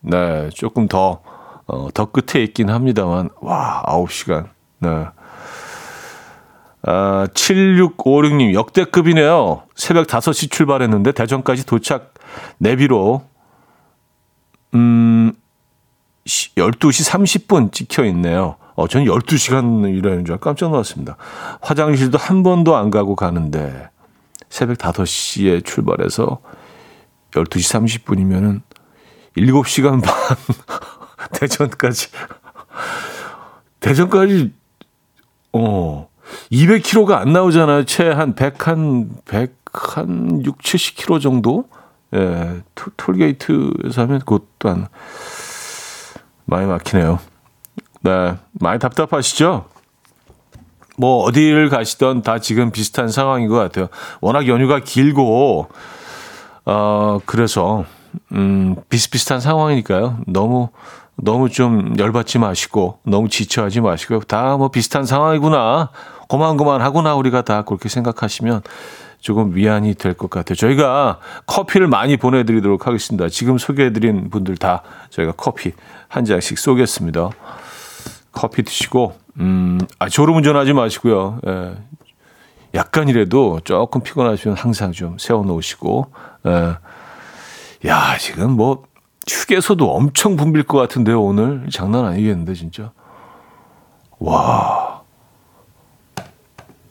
네, 0.07 0.49
조금 0.53 0.87
더, 0.87 1.21
어, 1.65 1.87
더 1.91 2.05
끝에 2.05 2.43
있긴 2.43 2.69
합니다만, 2.69 3.29
와, 3.41 3.81
9시간. 3.87 4.49
네. 4.79 5.07
아, 6.83 7.27
7656님, 7.33 8.53
역대급이네요. 8.53 9.63
새벽 9.75 10.05
5시 10.05 10.51
출발했는데 10.51 11.11
대전까지 11.13 11.65
도착 11.65 12.13
내비로, 12.59 13.23
음, 14.75 15.33
12시 16.25 17.09
30분 17.09 17.71
찍혀 17.71 18.05
있네요. 18.05 18.57
어, 18.75 18.87
저는 18.87 19.07
12시간 19.07 19.91
일하는 19.97 20.25
줄 20.25 20.37
깜짝 20.37 20.69
놀랐습니다. 20.69 21.17
화장실도 21.61 22.19
한 22.19 22.43
번도 22.43 22.75
안 22.75 22.91
가고 22.91 23.15
가는데, 23.15 23.89
새벽 24.49 24.77
5시에 24.77 25.65
출발해서 25.65 26.41
12시 27.31 28.03
30분이면은 28.05 28.61
7시간 29.37 30.01
반 30.01 30.13
대전까지 31.33 32.09
대전까지 33.79 34.53
어 35.53 36.09
200km가 36.51 37.13
안 37.13 37.33
나오잖아요. 37.33 37.85
채 37.85 38.09
한 38.09 38.35
100, 38.35 38.67
한, 38.67 39.09
100, 39.25 39.55
한 39.73 40.43
6, 40.43 40.57
70km 40.59 41.21
정도? 41.21 41.65
예, 42.13 42.61
톨게이트에서 42.97 44.03
하면 44.03 44.19
그것도 44.19 44.69
한, 44.69 44.87
많이 46.45 46.65
막히네요. 46.65 47.19
네, 48.01 48.35
많이 48.53 48.79
답답하시죠? 48.79 49.65
뭐, 50.97 51.23
어디를 51.23 51.69
가시던 51.69 52.21
다 52.21 52.39
지금 52.39 52.71
비슷한 52.71 53.09
상황인 53.09 53.49
것 53.49 53.55
같아요. 53.55 53.87
워낙 54.21 54.47
연휴가 54.47 54.79
길고, 54.79 55.67
어, 56.65 57.19
그래서, 57.25 57.85
음, 58.33 58.75
비슷비슷한 58.89 59.39
상황이니까요. 59.39 60.19
너무, 60.27 60.69
너무 61.15 61.49
좀 61.49 61.95
열받지 61.97 62.39
마시고, 62.39 62.99
너무 63.03 63.29
지쳐하지 63.29 63.81
마시고, 63.81 64.19
다 64.21 64.57
뭐 64.57 64.69
비슷한 64.69 65.05
상황이구나. 65.05 65.89
고만고만 66.27 66.81
하구나. 66.81 67.15
우리가 67.15 67.43
다 67.43 67.61
그렇게 67.63 67.87
생각하시면 67.89 68.61
조금 69.19 69.55
위안이 69.55 69.95
될 69.95 70.13
것 70.13 70.29
같아요. 70.29 70.55
저희가 70.55 71.19
커피를 71.45 71.87
많이 71.87 72.17
보내드리도록 72.17 72.87
하겠습니다. 72.87 73.27
지금 73.29 73.57
소개해드린 73.57 74.29
분들 74.29 74.57
다 74.57 74.81
저희가 75.09 75.33
커피 75.37 75.73
한 76.07 76.25
잔씩 76.25 76.57
쏘겠습니다. 76.59 77.29
커피 78.31 78.63
드시고, 78.63 79.15
음, 79.39 79.79
아, 79.99 80.09
졸음 80.09 80.35
운전하지 80.35 80.73
마시고요. 80.73 81.39
예. 81.47 81.75
약간이라도 82.73 83.61
조금 83.63 84.01
피곤하시면 84.01 84.57
항상 84.57 84.91
좀 84.91 85.17
세워놓으시고, 85.17 86.11
예. 86.47 86.75
야, 87.85 88.17
지금 88.17 88.51
뭐 88.51 88.83
휴게소도 89.27 89.91
엄청 89.93 90.35
붐빌 90.35 90.63
것 90.63 90.77
같은데요, 90.77 91.21
오늘. 91.21 91.67
장난 91.71 92.05
아니겠는데, 92.05 92.53
진짜. 92.53 92.91
와. 94.19 95.01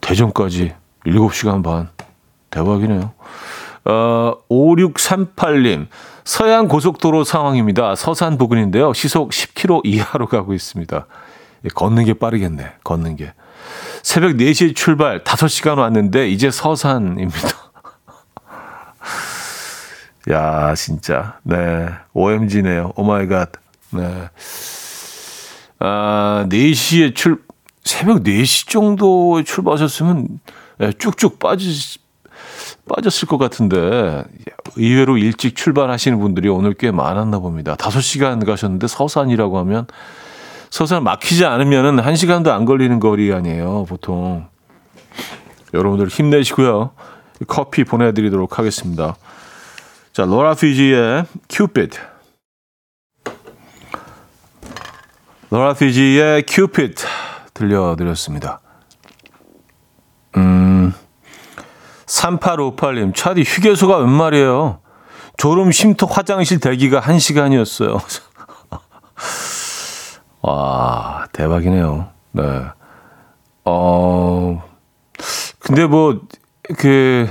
대전까지 0.01 0.73
7시간 1.05 1.63
반. 1.63 1.89
대박이네요. 2.49 3.11
어, 3.85 4.37
5638님. 4.49 5.87
서해안 6.23 6.67
고속도로 6.67 7.23
상황입니다. 7.23 7.95
서산 7.95 8.37
부근인데요. 8.37 8.93
시속 8.93 9.31
10km 9.31 9.81
이하로 9.83 10.27
가고 10.27 10.53
있습니다. 10.53 11.05
예, 11.65 11.69
걷는 11.69 12.05
게 12.05 12.13
빠르겠네. 12.13 12.73
걷는 12.83 13.15
게. 13.15 13.33
새벽 14.03 14.31
4시에 14.33 14.75
출발 14.75 15.23
5시간 15.23 15.77
왔는데 15.77 16.29
이제 16.29 16.51
서산입니다. 16.51 17.64
야, 20.31 20.73
진짜. 20.75 21.39
네. 21.43 21.87
OMG네요. 22.13 22.93
Oh 22.95 23.03
my 23.03 23.27
God. 23.27 23.51
네. 23.91 24.29
아, 25.79 26.45
4시에 26.49 27.13
출, 27.15 27.43
새벽 27.83 28.23
4시 28.23 28.69
정도에 28.69 29.43
출발하셨으면 29.43 30.39
네, 30.79 30.91
쭉쭉 30.93 31.39
빠지, 31.39 31.99
빠졌을 32.87 33.27
것 33.27 33.37
같은데 33.37 34.23
의외로 34.75 35.17
일찍 35.17 35.55
출발하시는 35.55 36.19
분들이 36.19 36.49
오늘 36.49 36.73
꽤 36.73 36.91
많았나 36.91 37.39
봅니다. 37.39 37.75
5시간 37.75 38.45
가셨는데 38.45 38.87
서산이라고 38.87 39.57
하면 39.59 39.87
서산 40.69 41.03
막히지 41.03 41.45
않으면은 41.45 42.03
1시간도 42.03 42.49
안 42.49 42.65
걸리는 42.65 42.99
거리 42.99 43.31
아니에요, 43.33 43.85
보통. 43.87 44.47
여러분들 45.73 46.07
힘내시고요. 46.07 46.91
커피 47.47 47.83
보내드리도록 47.83 48.59
하겠습니다. 48.59 49.15
자, 50.15 50.23
로라 50.23 50.53
피지의 50.53 51.25
큐피드. 51.49 51.99
로라 55.49 55.73
피지의 55.73 56.43
큐피드 56.47 57.03
들려드렸습니다. 57.53 58.61
음, 60.37 60.93
3858님, 62.05 63.13
차디 63.13 63.41
휴게소가 63.41 63.97
웬 63.97 64.09
말이에요? 64.09 64.79
졸음 65.35 65.73
쉼터 65.73 66.05
화장실 66.05 66.61
대기가 66.61 67.01
1시간이었어요. 67.01 67.99
와, 70.43 71.27
대박이네요. 71.33 72.07
네. 72.31 72.61
어, 73.65 74.63
근데 75.59 75.85
뭐, 75.85 76.21
그, 76.77 77.29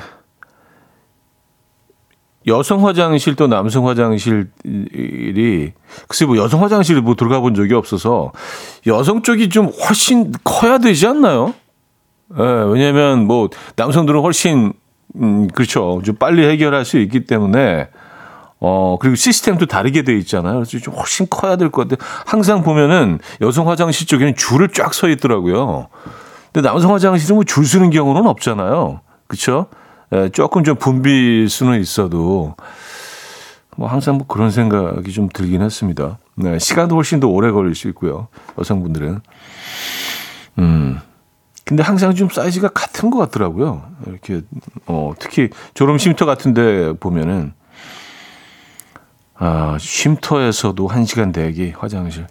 여성 2.46 2.86
화장실 2.86 3.36
또 3.36 3.46
남성 3.46 3.88
화장실이 3.88 4.44
글쎄 6.08 6.26
뭐 6.26 6.36
여성 6.36 6.62
화장실에 6.62 7.00
뭐 7.00 7.14
들어가 7.14 7.40
본 7.40 7.54
적이 7.54 7.74
없어서 7.74 8.32
여성 8.86 9.22
쪽이 9.22 9.48
좀 9.48 9.66
훨씬 9.66 10.32
커야 10.44 10.78
되지 10.78 11.06
않나요? 11.06 11.54
예, 12.38 12.42
네, 12.42 12.64
왜냐면 12.68 13.26
뭐 13.26 13.48
남성들은 13.76 14.20
훨씬 14.20 14.72
음 15.16 15.48
그렇죠. 15.48 16.02
좀 16.04 16.16
빨리 16.16 16.44
해결할 16.46 16.84
수 16.84 16.98
있기 16.98 17.24
때문에 17.24 17.88
어 18.60 18.96
그리고 19.00 19.14
시스템도 19.16 19.66
다르게 19.66 20.02
돼 20.02 20.16
있잖아요. 20.18 20.54
그래서 20.54 20.78
좀 20.78 20.94
훨씬 20.94 21.26
커야 21.30 21.56
될 21.56 21.70
것 21.70 21.88
같아요. 21.88 22.06
항상 22.26 22.62
보면은 22.62 23.20
여성 23.40 23.68
화장실 23.68 24.06
쪽에는 24.06 24.34
줄을 24.36 24.68
쫙 24.68 24.92
서 24.94 25.08
있더라고요. 25.08 25.88
근데 26.52 26.68
남성 26.68 26.92
화장실은 26.92 27.36
뭐 27.36 27.44
줄 27.44 27.64
서는 27.66 27.90
경우는 27.90 28.26
없잖아요. 28.26 29.00
그렇죠? 29.28 29.66
예, 30.12 30.28
조금 30.28 30.64
좀 30.64 30.76
붐빌 30.76 31.48
수는 31.48 31.80
있어도 31.80 32.54
뭐 33.76 33.88
항상 33.88 34.18
뭐 34.18 34.26
그런 34.26 34.50
생각이 34.50 35.12
좀 35.12 35.28
들긴 35.32 35.62
했습니다. 35.62 36.18
네, 36.36 36.58
시간도 36.58 36.94
훨씬 36.94 37.20
더 37.20 37.28
오래 37.28 37.50
걸릴 37.50 37.74
수 37.74 37.88
있고요. 37.88 38.28
여성분들은. 38.58 39.20
음. 40.58 41.00
근데 41.64 41.82
항상 41.82 42.14
좀 42.14 42.28
사이즈가 42.28 42.68
같은 42.68 43.10
것 43.10 43.18
같더라고요. 43.18 43.82
이렇게, 44.06 44.42
어, 44.86 45.14
특히 45.18 45.48
졸음 45.72 45.96
쉼터 45.96 46.26
같은 46.26 46.52
데 46.52 46.92
보면은, 46.92 47.54
아, 49.36 49.78
쉼터에서도 49.80 50.86
1시간 50.88 51.32
대기, 51.32 51.72
화장실. 51.76 52.26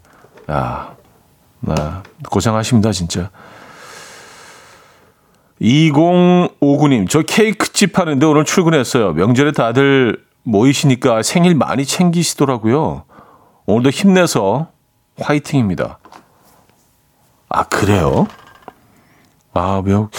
야, 0.52 0.96
나 1.62 2.04
고생하십니다, 2.30 2.92
진짜. 2.92 3.32
2059님, 5.64 7.10
저 7.10 7.22
케이크집 7.22 7.98
하는데 7.98 8.26
오늘 8.26 8.44
출근했어요. 8.44 9.14
명절에 9.14 9.54
다들 9.54 10.22
모이시니까 10.44 11.24
생일 11.24 11.56
많이 11.56 11.86
챙기시더라고요. 11.86 13.06
오늘도 13.66 13.90
힘내서 13.90 14.68
화이팅입니다. 15.20 16.00
아, 17.48 17.64
그래요? 17.64 18.28
아, 19.54 19.82
명, 19.86 20.10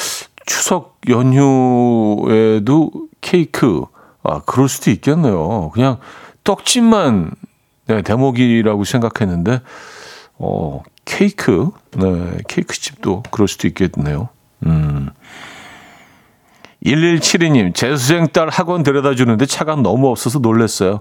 추석 0.46 0.98
연휴에도 1.11 2.90
케이크. 3.20 3.85
아, 4.22 4.40
그럴 4.46 4.68
수도 4.68 4.90
있겠네요. 4.90 5.70
그냥 5.74 5.98
떡집만 6.44 7.33
네, 7.87 8.00
대목이라고 8.00 8.85
생각했는데, 8.85 9.61
어, 10.38 10.83
케이크, 11.04 11.70
네, 11.90 12.38
케이크 12.48 12.74
집도 12.78 13.22
그럴 13.30 13.46
수도 13.46 13.68
있겠네요. 13.68 14.30
음. 14.66 15.11
1172님, 16.85 17.74
재수생 17.74 18.29
딸 18.29 18.48
학원 18.50 18.83
데려다 18.83 19.14
주는데 19.14 19.46
차가 19.46 19.74
너무 19.74 20.11
없어서 20.11 20.38
놀랐어요. 20.38 21.00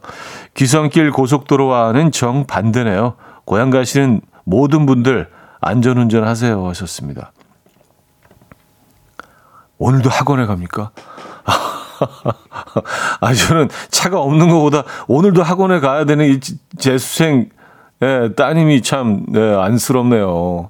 귀성길 0.53 1.11
고속도로와는 1.11 2.11
정반대네요. 2.11 3.15
고향 3.45 3.69
가시는 3.69 4.21
모든 4.45 4.85
분들 4.85 5.29
안전운전 5.59 6.25
하세요 6.25 6.67
하셨습니다. 6.69 7.33
오늘도 9.77 10.09
학원에 10.09 10.45
갑니까? 10.45 10.91
아, 13.19 13.33
저는 13.33 13.69
차가 13.89 14.21
없는 14.21 14.49
것보다 14.49 14.83
오늘도 15.07 15.43
학원에 15.43 15.79
가야 15.81 16.05
되는 16.05 16.25
이 16.25 16.39
재수생 16.77 17.49
예, 18.01 18.29
따님이 18.35 18.81
참 18.81 19.25
예, 19.35 19.39
안쓰럽네요. 19.39 20.69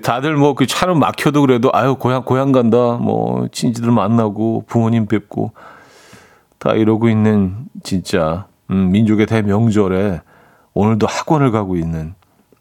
다들 0.00 0.36
뭐 0.36 0.54
그 0.54 0.66
차는 0.66 0.98
막혀도 0.98 1.42
그래도 1.42 1.70
아유 1.72 1.96
고향 1.96 2.24
고향 2.24 2.52
간다 2.52 2.98
뭐 3.00 3.48
친지들 3.52 3.90
만나고 3.90 4.64
부모님 4.66 5.06
뵙고 5.06 5.52
다 6.58 6.72
이러고 6.72 7.08
있는 7.08 7.66
진짜 7.82 8.46
음, 8.70 8.90
민족의 8.92 9.26
대명절에 9.26 10.20
오늘도 10.74 11.06
학원을 11.06 11.50
가고 11.50 11.76
있는 11.76 12.14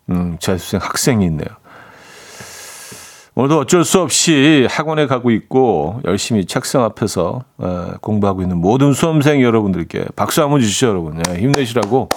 음, 0.10 0.38
재수생 0.40 0.80
학생이 0.82 1.26
있네요. 1.26 1.48
오늘도 3.36 3.60
어쩔 3.60 3.86
수 3.86 4.02
없이 4.02 4.68
학원에 4.70 5.08
가고 5.08 5.32
있고 5.32 6.02
열심히 6.04 6.46
책상 6.46 6.84
앞에서 6.84 7.44
에, 7.62 7.94
공부하고 8.02 8.42
있는 8.42 8.58
모든 8.58 8.92
수험생 8.92 9.42
여러분들께 9.42 10.06
박수 10.18 10.42
한번 10.42 10.60
주시죠, 10.60 10.88
여러분. 10.88 11.22
예, 11.30 11.40
힘내시라고. 11.40 12.10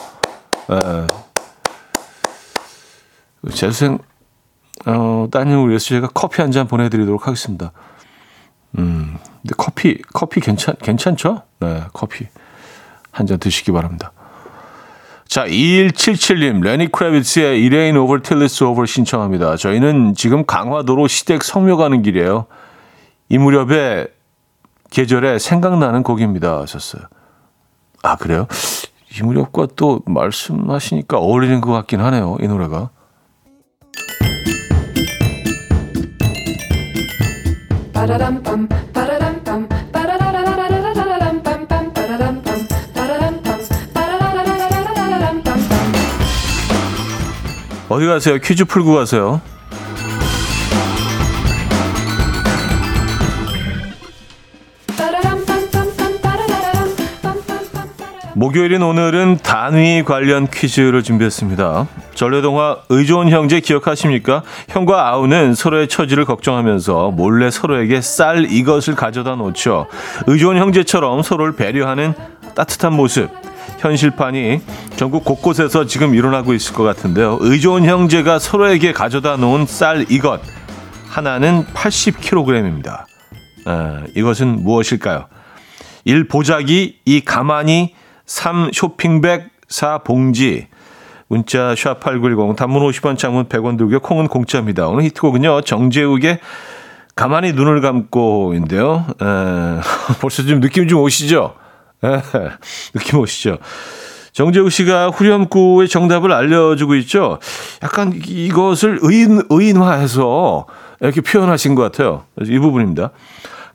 에, 0.70 1.06
재수생 3.52 3.98
어, 4.86 5.26
따님을 5.30 5.68
위해서 5.68 5.86
제가 5.86 6.08
커피 6.12 6.40
한 6.42 6.50
잔 6.50 6.66
보내드리도록 6.66 7.26
하겠습니다. 7.26 7.72
음, 8.78 9.16
근데 9.42 9.54
커피 9.56 10.00
커피 10.12 10.40
괜찮 10.40 10.74
괜찮죠? 10.82 11.42
네, 11.60 11.84
커피 11.92 12.26
한 13.10 13.26
잔 13.26 13.38
드시기 13.38 13.72
바랍니다. 13.72 14.12
자, 15.26 15.46
2177님, 15.46 16.62
레니 16.62 16.92
크래비츠의 16.92 17.96
Over 17.96 18.22
Till 18.22 18.44
It's 18.46 18.62
Over 18.64 18.86
신청합니다. 18.86 19.56
저희는 19.56 20.14
지금 20.14 20.44
강화도로 20.44 21.08
시댁 21.08 21.42
성묘 21.42 21.76
가는 21.76 22.02
길이에요. 22.02 22.46
이 23.30 23.38
무렵에 23.38 24.06
계절에 24.90 25.38
생각나는 25.38 26.02
곡입니다. 26.02 26.60
하셨어요. 26.60 27.02
아, 28.02 28.16
그래요? 28.16 28.46
이 29.18 29.22
무렵과 29.22 29.68
또 29.76 30.00
말씀하시니까 30.06 31.18
어울리는 31.18 31.60
것 31.60 31.72
같긴 31.72 32.00
하네요. 32.00 32.36
이 32.40 32.46
노래가. 32.46 32.90
어디 47.88 48.06
가세요? 48.06 48.38
퀴즈 48.38 48.64
풀고 48.64 48.94
가세요. 48.94 49.40
목요일인 58.34 58.82
오늘은 58.82 59.38
단위 59.42 60.02
관련 60.02 60.48
퀴즈를 60.48 61.02
준비했습니다. 61.02 61.86
전래동화 62.14 62.78
의존 62.88 63.28
형제 63.28 63.60
기억하십니까? 63.60 64.42
형과 64.68 65.08
아우는 65.08 65.54
서로의 65.54 65.88
처지를 65.88 66.24
걱정하면서 66.24 67.12
몰래 67.12 67.50
서로에게 67.50 68.00
쌀 68.00 68.50
이것을 68.50 68.94
가져다 68.94 69.34
놓죠. 69.36 69.86
의존 70.26 70.56
형제처럼 70.56 71.22
서로를 71.22 71.54
배려하는 71.56 72.14
따뜻한 72.54 72.92
모습. 72.94 73.30
현실판이 73.78 74.60
전국 74.96 75.24
곳곳에서 75.24 75.84
지금 75.86 76.14
일어나고 76.14 76.54
있을 76.54 76.74
것 76.74 76.84
같은데요. 76.84 77.38
의존 77.40 77.84
형제가 77.84 78.38
서로에게 78.38 78.92
가져다 78.92 79.36
놓은 79.36 79.66
쌀 79.66 80.06
이것 80.10 80.40
하나는 81.08 81.64
80kg입니다. 81.74 83.04
아, 83.66 84.02
이것은 84.16 84.62
무엇일까요? 84.62 85.26
1. 86.04 86.28
보자기 86.28 86.98
2. 87.04 87.24
가만히 87.24 87.94
3. 88.26 88.70
쇼핑백 88.72 89.50
4. 89.68 89.98
봉지 89.98 90.68
문자 91.28 91.74
샵8910 91.74 92.56
단문 92.56 92.82
50원 92.82 93.18
장문 93.18 93.46
100원 93.46 93.78
들고 93.78 94.00
콩은 94.00 94.28
공짜입니다. 94.28 94.88
오늘 94.88 95.04
히트곡은요. 95.04 95.62
정재욱의 95.62 96.40
가만히 97.16 97.52
눈을 97.52 97.80
감고인데요. 97.80 99.06
에, 99.20 99.24
벌써 100.20 100.42
좀 100.42 100.60
느낌 100.60 100.88
좀 100.88 101.00
오시죠? 101.00 101.54
에, 102.04 102.20
느낌 102.92 103.20
오시죠? 103.20 103.58
정재욱 104.32 104.72
씨가 104.72 105.10
후렴구의 105.10 105.88
정답을 105.88 106.32
알려주고 106.32 106.96
있죠. 106.96 107.38
약간 107.84 108.12
이것을 108.26 108.98
의인, 109.02 109.42
의인화해서 109.48 110.66
이렇게 111.00 111.20
표현하신 111.20 111.76
것 111.76 111.82
같아요. 111.82 112.24
이 112.42 112.58
부분입니다. 112.58 113.10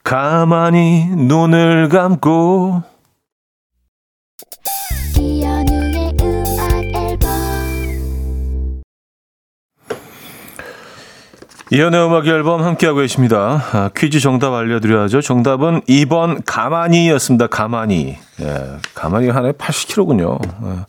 가만히 0.04 1.06
눈을 1.16 1.88
감고 1.88 2.84
이연의 11.72 12.04
음악 12.04 12.26
앨범 12.26 12.64
함께하고 12.64 13.02
계십니다. 13.02 13.64
아, 13.74 13.90
퀴즈 13.96 14.20
정답 14.20 14.54
알려드려야죠. 14.54 15.22
정답은 15.22 15.82
2번 15.82 16.42
가만히였습니다. 16.44 17.46
가만히. 17.46 18.18
예, 18.42 18.78
가만히 18.96 19.30
하나에 19.30 19.52
80kg군요. 19.52 20.40
예. 20.44 20.86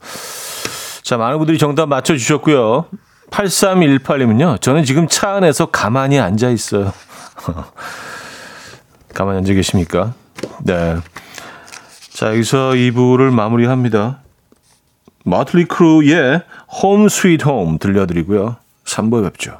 자, 1.02 1.18
많은 1.18 1.36
분들이 1.36 1.58
정답 1.58 1.86
맞춰주셨고요. 1.86 2.86
8318님은요. 3.30 4.58
저는 4.62 4.84
지금 4.84 5.06
차 5.06 5.34
안에서 5.34 5.66
가만히 5.66 6.18
앉아 6.18 6.48
있어요. 6.48 6.94
가만히 9.12 9.38
앉아 9.38 9.52
계십니까? 9.52 10.14
네. 10.64 10.96
자, 12.14 12.28
여기서 12.28 12.70
2부를 12.70 13.30
마무리합니다. 13.30 14.20
머틀리 15.26 15.66
크루의 15.66 16.42
Home 16.82 17.10
Sweet 17.10 17.44
Home 17.44 17.78
들려드리고요. 17.78 18.56
3부에 18.86 19.24
뵙죠. 19.24 19.58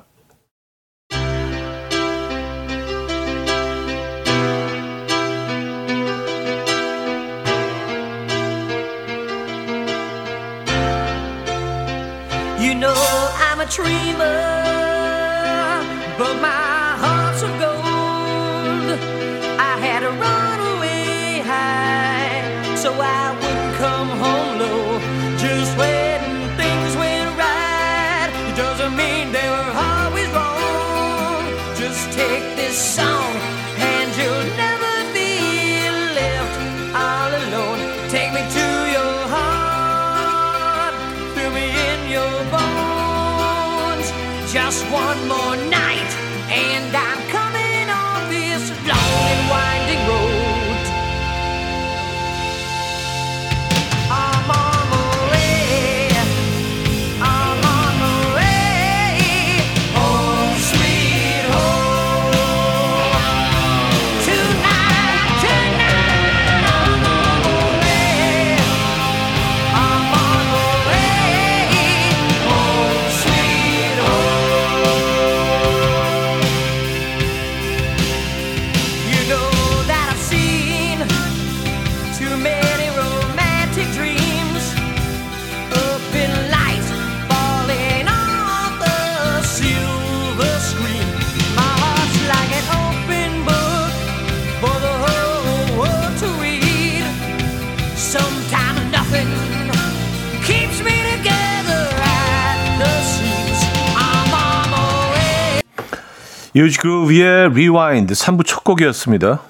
유지그루브의 106.52 107.46
Rewind 107.50 108.12
3부 108.12 108.44
첫 108.44 108.64
곡이었습니다. 108.64 109.40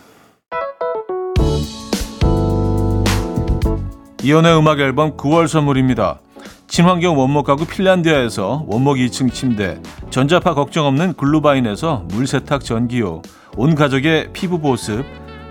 이현우의 4.23 4.59
음악 4.59 4.81
앨범 4.81 5.17
9월 5.17 5.49
선물입니다. 5.49 6.21
친환경 6.69 7.19
원목 7.19 7.47
가구 7.47 7.65
핀란디아에서 7.65 8.65
원목 8.67 8.99
2층 8.99 9.33
침대, 9.33 9.81
전자파 10.11 10.53
걱정 10.53 10.85
없는 10.87 11.15
글루바인에서 11.15 12.05
물세탁 12.09 12.63
전기요, 12.63 13.23
온 13.57 13.75
가족의 13.75 14.35
피부 14.35 14.61
보습, 14.61 15.03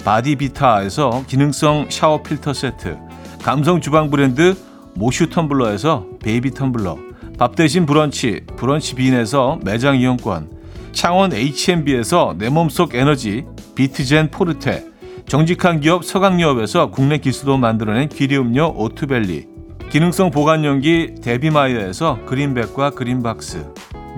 바디비타에서 0.06 1.24
기능성 1.26 1.88
샤워 1.90 2.22
필터 2.22 2.54
세트, 2.54 3.00
감성 3.42 3.82
주방 3.82 4.12
브랜드 4.12 4.56
모슈 4.94 5.30
텀블러에서 5.30 6.20
베이비 6.20 6.52
텀블러, 6.52 6.96
밥 7.40 7.56
대신 7.56 7.88
브런치, 7.88 8.42
브런치 8.56 8.94
빈에서 8.94 9.60
매장 9.64 9.98
이용권, 9.98 10.59
창원 11.00 11.32
H&B에서 11.32 12.36
내 12.38 12.50
몸속 12.50 12.94
에너지, 12.94 13.46
비트젠 13.74 14.32
포르테, 14.32 14.84
정직한 15.30 15.80
기업 15.80 16.04
서강유업에서 16.04 16.92
국내 16.92 17.20
기수도 17.20 17.58
만들어낸 17.58 18.10
기리음료 18.10 18.74
오투벨리, 18.76 19.48
기능성 19.90 20.30
보관용기 20.32 21.22
데비마이어에서 21.24 22.26
그린백과 22.26 22.90
그린박스 22.90 23.66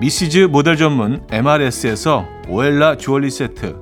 미시즈 0.00 0.48
모델 0.50 0.76
전문 0.76 1.24
MRS에서 1.30 2.26
오엘라 2.48 2.96
주얼리 2.96 3.30
세트 3.30 3.76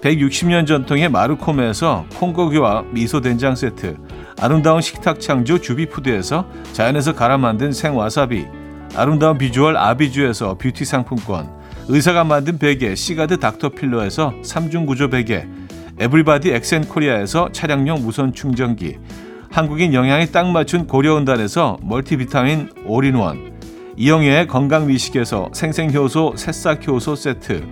160년 0.00 0.64
전통의 0.64 1.08
마르코메에서 1.08 2.06
콩고기와 2.14 2.84
미소된장 2.92 3.56
세트 3.56 3.96
아름다운 4.40 4.80
식탁 4.80 5.18
창조 5.18 5.58
주비푸드에서 5.58 6.46
자연에서 6.72 7.16
갈아 7.16 7.36
만든 7.36 7.72
생와사비 7.72 8.46
아름다운 8.94 9.38
비주얼 9.38 9.76
아비주에서 9.76 10.54
뷰티 10.54 10.84
상품권 10.84 11.63
의사가 11.86 12.24
만든 12.24 12.58
베개 12.58 12.94
시가드 12.94 13.38
닥터필러에서 13.38 14.34
3중 14.42 14.86
구조 14.86 15.10
베개 15.10 15.46
에브리바디 15.98 16.50
엑센코리아에서 16.50 17.50
차량용 17.52 18.02
무선 18.02 18.32
충전기 18.32 18.96
한국인 19.50 19.92
영양에 19.92 20.26
딱 20.26 20.50
맞춘 20.50 20.86
고려은단에서 20.86 21.78
멀티비타민 21.82 22.70
올인원 22.86 23.52
이영애의 23.96 24.46
건강미식에서 24.48 25.50
생생효소 25.52 26.34
새싹효소 26.36 27.14
세트 27.14 27.62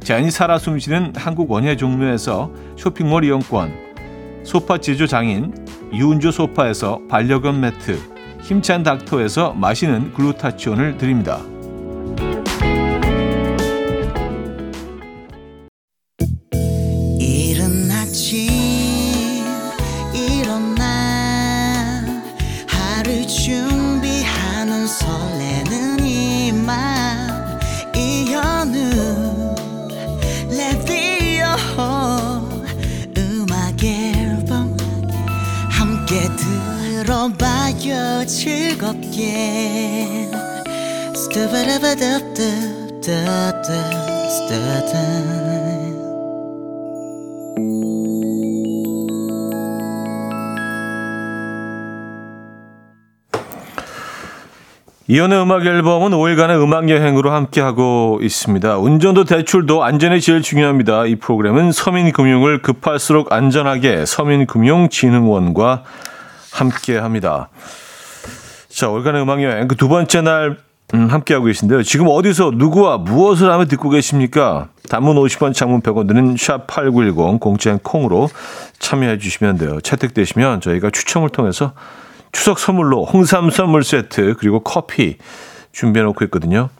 자연이 0.00 0.30
살아 0.30 0.58
숨쉬는 0.58 1.12
한국 1.16 1.50
원예 1.50 1.76
종묘에서 1.76 2.50
쇼핑몰 2.76 3.24
이용권 3.24 3.72
소파 4.42 4.78
제조 4.78 5.06
장인 5.06 5.54
유운조 5.92 6.32
소파에서 6.32 7.00
반려견 7.08 7.60
매트 7.60 7.98
힘찬 8.42 8.82
닥터에서 8.82 9.52
마시는 9.52 10.12
글루타치온을 10.14 10.98
드립니다. 10.98 11.40
이연의 55.06 55.42
음악 55.42 55.66
앨범은 55.66 56.12
5일간의 56.12 56.62
음악 56.62 56.88
여행으로 56.88 57.32
함께하고 57.32 58.20
있습니다. 58.22 58.78
운전도 58.78 59.24
대출도 59.24 59.84
안전이 59.84 60.22
제일 60.22 60.40
중요합니다. 60.40 61.04
이 61.04 61.16
프로그램은 61.16 61.72
서민금융을 61.72 62.62
급할수록 62.62 63.30
안전하게 63.30 64.06
서민금융진흥원과 64.06 65.82
함께 66.50 66.96
합니다. 66.96 67.50
자, 68.70 68.88
월간의 68.88 69.20
음악 69.20 69.42
여행 69.42 69.68
그 69.68 69.74
두 69.74 69.88
번째 69.88 70.22
날 70.22 70.69
음, 70.94 71.06
함께하고 71.08 71.46
계신데요. 71.46 71.82
지금 71.82 72.06
어디서 72.08 72.52
누구와 72.54 72.98
무엇을 72.98 73.50
하며 73.50 73.64
듣고 73.66 73.90
계십니까? 73.90 74.68
단문 74.88 75.16
50원, 75.16 75.54
장문 75.54 75.82
100원 75.82 76.08
드는 76.08 76.34
샵8910 76.34 77.38
공짜인 77.38 77.78
콩으로 77.78 78.28
참여해 78.80 79.18
주시면 79.18 79.58
돼요. 79.58 79.80
채택되시면 79.80 80.60
저희가 80.60 80.90
추첨을 80.90 81.28
통해서 81.28 81.72
추석 82.32 82.58
선물로 82.58 83.04
홍삼 83.04 83.50
선물 83.50 83.84
세트 83.84 84.34
그리고 84.38 84.60
커피 84.60 85.18
준비해 85.72 86.04
놓고 86.04 86.24
있거든요. 86.26 86.70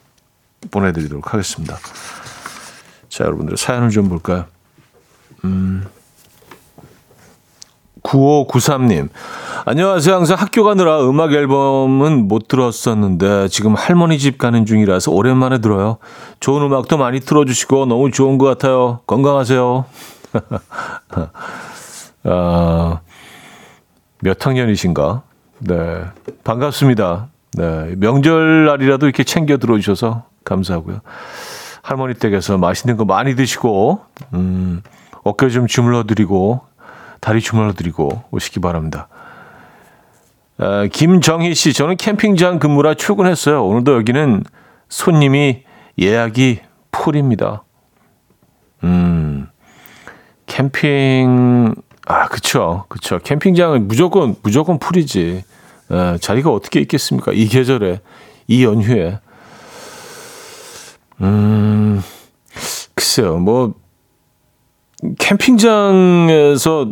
보내드리도록 0.71 1.33
하겠습니다. 1.33 1.77
자, 3.07 3.23
여러분들 3.23 3.57
사연을 3.57 3.89
좀 3.89 4.09
볼까요? 4.09 4.45
음. 5.45 5.85
9593님. 8.03 9.09
안녕하세요. 9.63 10.15
항상 10.15 10.37
학교 10.39 10.63
가느라 10.63 11.07
음악 11.07 11.33
앨범은 11.33 12.27
못 12.27 12.47
들었었는데 12.47 13.47
지금 13.49 13.75
할머니 13.75 14.17
집 14.17 14.39
가는 14.39 14.65
중이라서 14.65 15.11
오랜만에 15.11 15.59
들어요. 15.59 15.97
좋은 16.39 16.63
음악도 16.63 16.97
많이 16.97 17.19
틀어주시고 17.19 17.85
너무 17.85 18.09
좋은 18.09 18.39
것 18.39 18.45
같아요. 18.45 19.01
건강하세요. 19.05 19.85
아, 22.23 22.99
몇 24.21 24.45
학년이신가? 24.45 25.21
네. 25.59 26.05
반갑습니다. 26.43 27.27
네. 27.53 27.93
명절날이라도 27.97 29.05
이렇게 29.05 29.23
챙겨 29.23 29.57
들어주셔서 29.57 30.23
감사하고요. 30.43 31.01
할머니 31.83 32.15
댁에서 32.15 32.57
맛있는 32.57 32.97
거 32.97 33.05
많이 33.05 33.35
드시고, 33.35 34.01
음, 34.33 34.81
어깨 35.23 35.49
좀 35.49 35.67
주물러 35.67 36.03
드리고, 36.05 36.61
다리 37.19 37.41
주물러 37.41 37.73
드리고 37.73 38.23
오시기 38.31 38.59
바랍니다. 38.59 39.07
아, 40.61 40.85
김정희 40.85 41.55
씨, 41.55 41.73
저는 41.73 41.97
캠핑장 41.97 42.59
근무라 42.59 42.93
출근했어요. 42.93 43.65
오늘도 43.65 43.95
여기는 43.95 44.43
손님이 44.89 45.63
예약이 45.99 46.59
풀입니다. 46.91 47.63
음, 48.83 49.47
캠핑, 50.45 51.73
아, 52.05 52.27
그쵸. 52.27 52.85
그쵸. 52.89 53.17
캠핑장은 53.23 53.87
무조건, 53.87 54.35
무조건 54.43 54.77
풀이지. 54.77 55.43
에, 55.91 56.17
자리가 56.19 56.51
어떻게 56.51 56.79
있겠습니까? 56.81 57.31
이 57.31 57.47
계절에, 57.47 57.99
이 58.47 58.63
연휴에. 58.63 59.19
음, 61.21 62.03
글쎄요. 62.93 63.37
뭐, 63.37 63.73
캠핑장에서 65.17 66.91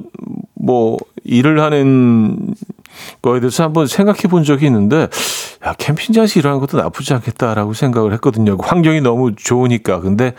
뭐 0.55 0.97
일을 1.23 1.61
하는 1.61 2.55
거에 3.21 3.39
대해서 3.39 3.63
한번 3.63 3.87
생각해 3.87 4.21
본 4.29 4.43
적이 4.43 4.67
있는데 4.67 5.07
야 5.65 5.73
캠핑장에서 5.73 6.39
일하는 6.39 6.59
것도 6.59 6.77
나쁘지 6.77 7.13
않겠다라고 7.13 7.73
생각을 7.73 8.13
했거든요. 8.13 8.57
환경이 8.59 9.01
너무 9.01 9.35
좋으니까. 9.35 9.99
근데 9.99 10.33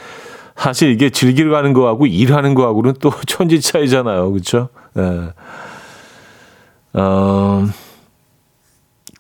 사실 0.57 0.91
이게 0.91 1.11
즐기러 1.11 1.51
가는 1.51 1.73
거하고 1.73 2.07
일하는 2.07 2.55
거하고는 2.55 2.95
또 3.01 3.11
천지 3.27 3.61
차이잖아요. 3.61 4.31
그렇죠? 4.31 4.69
예. 4.99 5.33
어, 6.93 7.67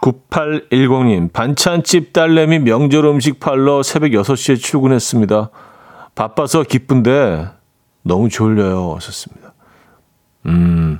9810님, 0.00 1.33
반찬집 1.33 2.12
딸내미 2.12 2.61
명절 2.61 3.05
음식 3.05 3.38
팔러 3.38 3.83
새벽 3.83 4.11
6시에 4.11 4.61
출근했습니다. 4.61 5.50
바빠서 6.14 6.62
기쁜데 6.62 7.48
너무 8.03 8.29
졸려요. 8.29 8.94
하셨습니다. 8.96 9.55
음, 10.46 10.98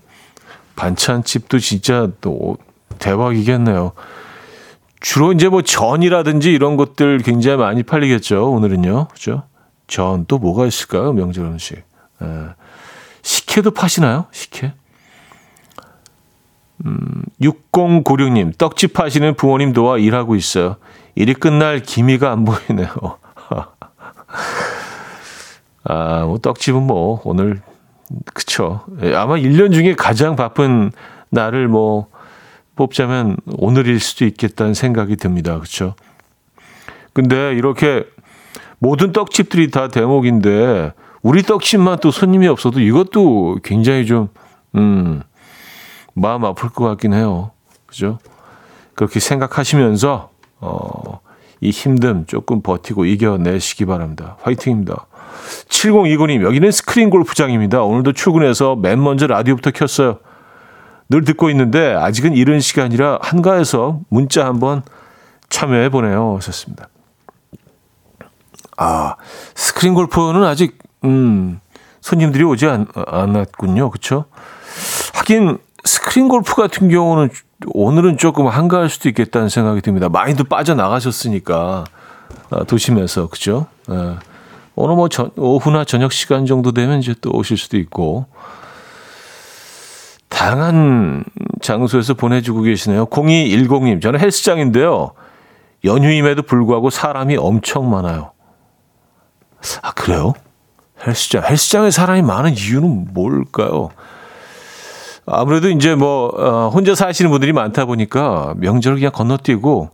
반찬집도 0.81 1.59
진짜 1.59 2.09
또 2.23 2.57
대박이겠네요. 2.99 3.93
주로 5.01 5.33
이제 5.33 5.49
뭐 5.49 5.61
전이라든지 5.61 6.51
이런 6.51 6.79
것들 6.79 7.19
굉장히 7.19 7.59
많이 7.59 7.83
팔리겠죠. 7.83 8.51
오늘은요. 8.51 9.09
그죠? 9.09 9.43
전 9.87 10.25
또 10.27 10.38
뭐가 10.38 10.66
있을까요? 10.66 11.12
명절 11.12 11.45
음식. 11.45 11.77
에. 11.77 11.83
예. 12.23 12.47
식혜도 13.23 13.73
파시나요? 13.73 14.25
식혜? 14.33 14.73
음, 16.87 17.25
6096님, 17.43 18.57
떡집 18.57 18.99
하시는 18.99 19.35
부모님 19.35 19.75
도와 19.75 19.99
일하고 19.99 20.35
있어요. 20.35 20.77
일이 21.14 21.35
끝날 21.35 21.81
기미가 21.81 22.33
안 22.33 22.47
보이네요. 22.47 22.88
아, 25.85 26.25
뭐 26.25 26.38
떡집은 26.38 26.83
뭐 26.83 27.21
오늘 27.25 27.61
그쵸. 28.35 28.85
예, 29.03 29.14
아마 29.14 29.35
1년 29.37 29.73
중에 29.73 29.94
가장 29.94 30.37
바쁜 30.37 30.92
날을 31.31 31.68
뭐 31.68 32.09
뽑자면 32.77 33.37
오늘일 33.46 34.01
수도 34.01 34.25
있겠다는 34.25 34.75
생각이 34.75 35.16
듭니다. 35.16 35.59
그쵸. 35.61 35.94
근데 37.12 37.53
이렇게 37.55 38.05
모든 38.79 39.12
떡집들이 39.12 39.70
다 39.70 39.88
대목인데 39.88 40.92
우리 41.23 41.42
떡집만 41.42 41.99
또 42.01 42.11
손님이 42.11 42.49
없어도 42.49 42.81
이것도 42.81 43.59
굉장히 43.62 44.07
좀 44.07 44.29
음, 44.75 45.23
마음 46.14 46.44
아플 46.44 46.70
것 46.70 46.85
같긴 46.85 47.12
해요. 47.12 47.51
그죠? 47.87 48.18
그렇게 48.94 49.20
생각하시면서 49.20 50.31
어, 50.61 51.20
이 51.61 51.70
힘듦 51.70 52.27
조금 52.29 52.62
버티고 52.62 53.05
이겨내시기 53.05 53.85
바랍니다. 53.85 54.37
화이팅입니다. 54.42 55.07
7029님, 55.68 56.42
여기는 56.42 56.70
스크린 56.70 57.11
골프장입니다. 57.11 57.83
오늘도 57.83 58.12
출근해서 58.12 58.76
맨 58.76 59.03
먼저 59.03 59.26
라디오부터 59.26 59.70
켰어요. 59.70 60.18
늘 61.09 61.24
듣고 61.24 61.50
있는데 61.50 61.94
아직은 61.94 62.35
이른 62.35 62.61
시간이라 62.61 63.18
한가해서 63.20 64.00
문자 64.09 64.46
한번 64.46 64.83
참여해 65.48 65.88
보네요. 65.88 66.37
하셨습니다. 66.37 66.88
아, 68.76 69.16
스크린 69.55 69.94
골프는 69.94 70.44
아직 70.44 70.79
음, 71.05 71.61
손님들이 72.00 72.44
오지 72.44 72.66
않, 72.66 72.87
않았군요. 72.94 73.90
그렇죠? 73.90 74.26
하긴 75.14 75.59
스크린 75.85 76.29
골프 76.29 76.55
같은 76.55 76.88
경우는 76.88 77.31
오늘은 77.74 78.16
조금 78.16 78.46
한가할 78.46 78.88
수도 78.88 79.09
있겠다는 79.09 79.48
생각이 79.48 79.81
듭니다. 79.83 80.09
많이도 80.09 80.44
빠져나가셨으니까 80.44 81.85
아, 82.50 82.64
도심에서 82.64 83.29
그죠? 83.29 83.66
예. 83.90 84.16
오늘 84.76 84.94
뭐 84.96 85.09
전, 85.09 85.30
오후나 85.37 85.85
저녁 85.85 86.12
시간 86.12 86.46
정도 86.46 86.72
되면 86.72 87.00
이제 87.00 87.14
또 87.20 87.30
오실 87.33 87.56
수도 87.56 87.76
있고 87.76 88.26
다양한 90.28 91.24
장소에서 91.61 92.14
보내주고 92.14 92.62
계시네요. 92.62 93.06
0210님, 93.06 94.00
저는 94.00 94.20
헬스장인데요. 94.20 95.12
연휴임에도 95.85 96.42
불구하고 96.42 96.88
사람이 96.90 97.37
엄청 97.37 97.90
많아요. 97.90 98.33
아, 99.83 99.92
그래요? 99.92 100.33
헬스장. 101.06 101.42
헬스장에 101.44 101.90
사람이 101.90 102.22
많은 102.22 102.54
이유는 102.56 103.09
뭘까요? 103.12 103.90
아무래도 105.26 105.68
이제 105.68 105.94
뭐, 105.94 106.28
어, 106.28 106.68
혼자 106.70 106.94
사시는 106.94 107.30
분들이 107.30 107.52
많다 107.52 107.85
보니까 107.85 108.54
명절을 108.56 108.96
그냥 108.98 109.12
건너뛰고 109.12 109.90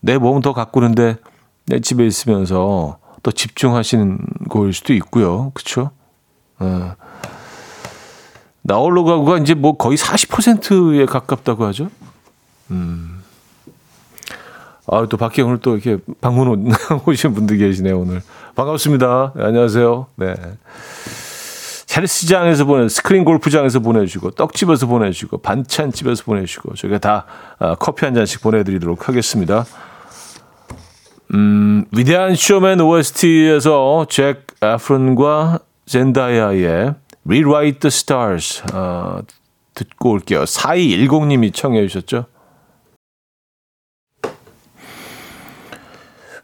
내 0.00 0.18
몸 0.18 0.40
더 0.42 0.52
가꾸는데 0.52 1.16
내 1.66 1.80
집에 1.80 2.06
있으면서 2.06 2.98
또 3.24 3.32
집중하시는 3.32 4.18
거일 4.50 4.72
수도 4.72 4.92
있고요. 4.92 5.50
그쵸? 5.54 5.90
어. 6.58 6.94
나홀로 8.62 9.02
가구가 9.04 9.38
이제 9.38 9.54
뭐 9.54 9.76
거의 9.76 9.96
40%에 9.96 11.06
가깝다고 11.06 11.64
하죠. 11.66 11.90
음. 12.70 13.22
아, 14.86 15.06
또 15.08 15.16
밖에 15.16 15.40
오늘 15.40 15.58
또 15.58 15.76
이렇게 15.76 15.96
방문 16.20 16.70
오신 17.06 17.34
분들 17.34 17.56
계시네요, 17.56 17.98
오늘. 17.98 18.22
반갑습니다. 18.54 19.32
네, 19.34 19.44
안녕하세요. 19.44 20.06
네. 20.16 20.34
헬스장에서 21.96 22.66
보내, 22.66 22.88
스크린 22.88 23.24
골프장에서 23.24 23.78
보내주고, 23.80 24.32
떡집에서 24.32 24.86
보내주고, 24.86 25.38
반찬집에서 25.38 26.24
보내주고, 26.24 26.74
저희가 26.74 26.98
다 26.98 27.24
아, 27.58 27.74
커피 27.76 28.04
한 28.04 28.14
잔씩 28.14 28.42
보내드리도록 28.42 29.08
하겠습니다. 29.08 29.64
음, 31.34 31.84
위대한 31.90 32.36
쇼맨 32.36 32.80
OST에서 32.80 34.06
잭 34.08 34.46
애프론과 34.62 35.58
젠다이아의 35.84 36.94
Rewrite 37.26 37.80
the 37.80 37.88
Stars 37.88 38.62
어, 38.72 39.18
듣고 39.74 40.12
올게요. 40.12 40.44
4210님이 40.44 41.52
청해 41.52 41.88
주셨죠. 41.88 42.26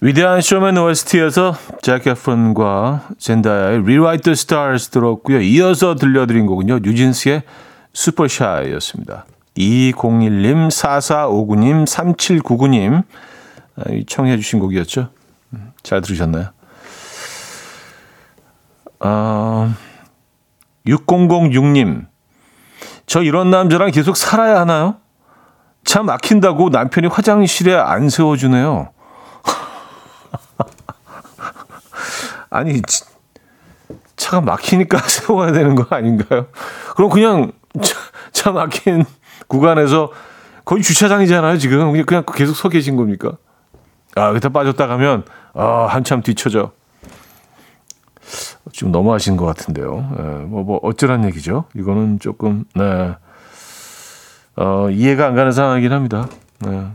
위대한 0.00 0.40
쇼맨 0.40 0.76
OST에서 0.76 1.54
잭 1.82 2.08
에프론과 2.08 3.10
젠다야의 3.16 3.78
Rewrite 3.82 4.22
the 4.22 4.32
Stars 4.32 4.88
들었고요. 4.88 5.40
이어서 5.40 5.94
들려드린 5.94 6.46
곡은요. 6.46 6.80
뉴진스의 6.80 7.42
슈퍼샤이였습니다. 7.92 9.26
2201님, 9.56 10.68
4459님, 10.68 11.84
3799님 11.86 13.04
청해 14.06 14.36
주신 14.36 14.60
곡이었죠. 14.60 15.10
음, 15.54 15.72
잘 15.82 16.00
들으셨나요? 16.00 16.50
어... 19.00 19.74
6006님, 20.86 22.06
저 23.06 23.22
이런 23.22 23.50
남자랑 23.50 23.90
계속 23.90 24.16
살아야 24.16 24.60
하나요? 24.60 24.96
차 25.84 26.02
막힌다고 26.02 26.70
남편이 26.70 27.08
화장실에 27.08 27.74
안 27.74 28.08
세워주네요. 28.08 28.90
아니, 32.50 32.80
차가 34.16 34.40
막히니까 34.40 34.98
세워야 35.08 35.52
되는 35.52 35.74
거 35.74 35.94
아닌가요? 35.94 36.46
그럼 36.96 37.10
그냥 37.10 37.52
차, 37.82 37.98
차 38.32 38.52
막힌 38.52 39.04
구간에서 39.48 40.12
거의 40.64 40.82
주차장이잖아요, 40.82 41.58
지금. 41.58 42.04
그냥 42.04 42.24
계속 42.34 42.54
서 42.54 42.68
계신 42.68 42.96
겁니까? 42.96 43.32
아, 44.16 44.32
그때 44.32 44.48
빠졌다 44.48 44.86
가면, 44.86 45.24
아, 45.54 45.86
한참 45.88 46.22
뒤쳐져. 46.22 46.72
좀 48.72 48.92
너무하신 48.92 49.36
것 49.36 49.44
같은데요. 49.46 50.14
예, 50.18 50.22
뭐, 50.44 50.62
뭐, 50.62 50.78
어쩌란 50.82 51.24
얘기죠? 51.24 51.64
이거는 51.74 52.18
조금, 52.20 52.64
네. 52.74 53.14
어, 54.56 54.90
이해가 54.90 55.26
안 55.26 55.34
가는 55.34 55.50
상황이긴 55.52 55.92
합니다. 55.92 56.28
네. 56.60 56.86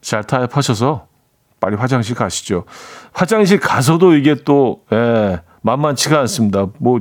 잘 0.00 0.24
타협하셔서 0.24 1.06
빨리 1.60 1.76
화장실 1.76 2.16
가시죠. 2.16 2.64
화장실 3.12 3.60
가서도 3.60 4.14
이게 4.14 4.34
또, 4.44 4.82
예, 4.92 5.40
만만치가 5.62 6.18
않습니다. 6.20 6.66
뭐, 6.78 7.00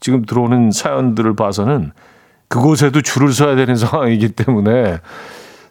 지금 0.00 0.24
들어오는 0.26 0.70
사연들을 0.70 1.34
봐서는 1.36 1.92
그곳에도 2.48 3.00
줄을 3.00 3.32
서야 3.32 3.54
되는 3.56 3.76
상황이기 3.76 4.30
때문에 4.32 4.98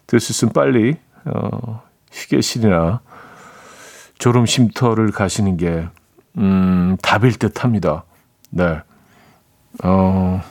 될 0.08 0.20
수 0.20 0.32
있으면 0.32 0.52
빨리, 0.52 0.96
어, 1.24 1.82
휴게실이나 2.12 3.00
졸음 4.18 4.46
쉼터를 4.46 5.10
가시는 5.10 5.56
게 5.56 5.88
음, 6.38 6.96
답일 7.02 7.38
듯 7.38 7.64
합니다. 7.64 8.04
네. 8.50 8.80
어, 9.82 10.42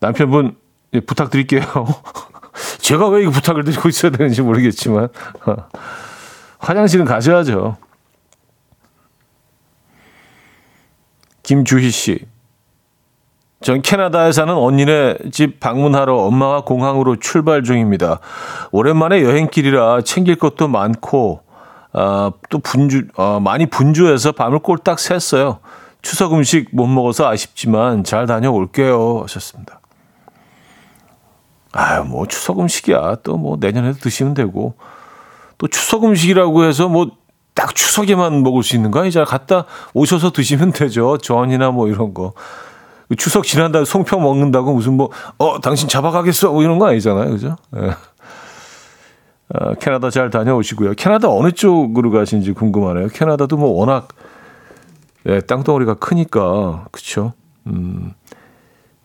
남편분, 0.00 0.56
예, 0.94 1.00
부탁드릴게요. 1.00 1.62
제가 2.78 3.08
왜이 3.08 3.26
부탁을 3.26 3.64
드리고 3.64 3.88
있어야 3.88 4.12
되는지 4.12 4.42
모르겠지만, 4.42 5.08
화장실은 6.58 7.04
가셔야죠. 7.04 7.76
김주희 11.42 11.90
씨. 11.90 12.26
전 13.62 13.82
캐나다에 13.82 14.32
사는 14.32 14.52
언니네 14.52 15.16
집 15.32 15.60
방문하러 15.60 16.14
엄마와 16.14 16.62
공항으로 16.62 17.16
출발 17.16 17.62
중입니다. 17.62 18.20
오랜만에 18.70 19.22
여행길이라 19.22 20.02
챙길 20.02 20.36
것도 20.36 20.68
많고 20.68 21.40
어, 21.92 22.30
또 22.50 22.58
분주, 22.58 23.06
어, 23.16 23.40
많이 23.40 23.64
분주해서 23.66 24.32
밤을 24.32 24.58
꼴딱 24.58 24.98
샜어요. 24.98 25.58
추석 26.02 26.34
음식 26.34 26.68
못 26.72 26.86
먹어서 26.86 27.26
아쉽지만 27.26 28.04
잘 28.04 28.26
다녀올게요. 28.26 29.22
하셨습니다. 29.22 29.80
아유, 31.72 32.04
뭐 32.04 32.26
추석 32.26 32.60
음식이야. 32.60 33.16
또 33.22 33.36
뭐 33.38 33.56
내년에도 33.58 33.98
드시면 33.98 34.34
되고. 34.34 34.74
또 35.56 35.66
추석 35.68 36.04
음식이라고 36.04 36.64
해서 36.64 36.88
뭐 36.88 37.06
딱 37.56 37.74
추석에만 37.74 38.42
먹을 38.42 38.62
수 38.62 38.76
있는 38.76 38.90
거 38.90 39.00
아니잖아. 39.00 39.24
갔다 39.24 39.64
오셔서 39.94 40.30
드시면 40.30 40.72
되죠. 40.72 41.16
전이나 41.16 41.70
뭐 41.70 41.88
이런 41.88 42.12
거. 42.12 42.34
추석 43.16 43.44
지난 43.44 43.70
다음에 43.72 43.84
송편 43.84 44.20
먹는다고 44.20 44.74
무슨 44.74 44.94
뭐, 44.94 45.10
어, 45.38 45.60
당신 45.60 45.88
잡아가겠어? 45.88 46.50
뭐 46.52 46.62
이런 46.62 46.78
거 46.78 46.88
아니잖아요. 46.88 47.30
그죠? 47.30 47.56
예. 47.76 47.90
어, 49.54 49.74
캐나다 49.74 50.10
잘 50.10 50.30
다녀오시고요. 50.30 50.94
캐나다 50.94 51.30
어느 51.30 51.52
쪽으로 51.52 52.10
가신지 52.10 52.52
궁금하네요. 52.52 53.08
캐나다도 53.08 53.56
뭐 53.56 53.70
워낙 53.70 54.08
예, 55.26 55.40
땅덩어리가 55.40 55.94
크니까 55.94 56.86
그렇죠. 56.90 57.32
음, 57.66 58.12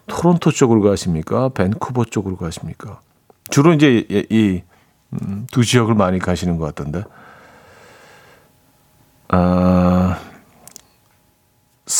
토론토 0.08 0.52
쪽으로 0.52 0.82
가십니까? 0.82 1.50
밴쿠버 1.50 2.06
쪽으로 2.06 2.38
가십니까? 2.38 3.00
주로 3.50 3.74
이제 3.74 4.06
이, 4.10 4.26
이 4.30 4.62
음, 5.14 5.48
두 5.52 5.64
지역을 5.64 5.96
많이 5.96 6.20
가시는 6.20 6.58
것 6.58 6.66
같던데. 6.66 7.04
아, 9.30 9.91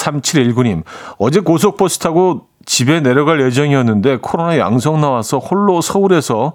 3719님, 0.02 0.84
어제 1.18 1.40
고속버스 1.40 2.00
타고 2.00 2.48
집에 2.66 3.00
내려갈 3.00 3.42
예정이었는데 3.42 4.18
코로나 4.22 4.58
양성 4.58 5.02
나와서 5.02 5.38
홀로 5.38 5.82
서울에서 5.82 6.54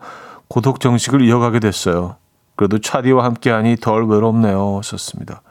고독 0.48 0.80
정식을 0.80 1.22
이어가게 1.22 1.60
됐어요. 1.60 2.16
그래도 2.54 2.78
차디와 2.78 3.24
함께하니 3.24 3.76
덜 3.76 4.06
외롭네요. 4.06 4.80
썼습니다. 4.82 5.42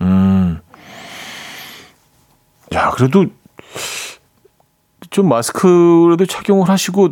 음. 0.00 0.60
야, 2.74 2.90
그래도 2.90 3.26
좀 5.10 5.28
마스크라도 5.28 6.26
착용을 6.26 6.68
하시고 6.68 7.10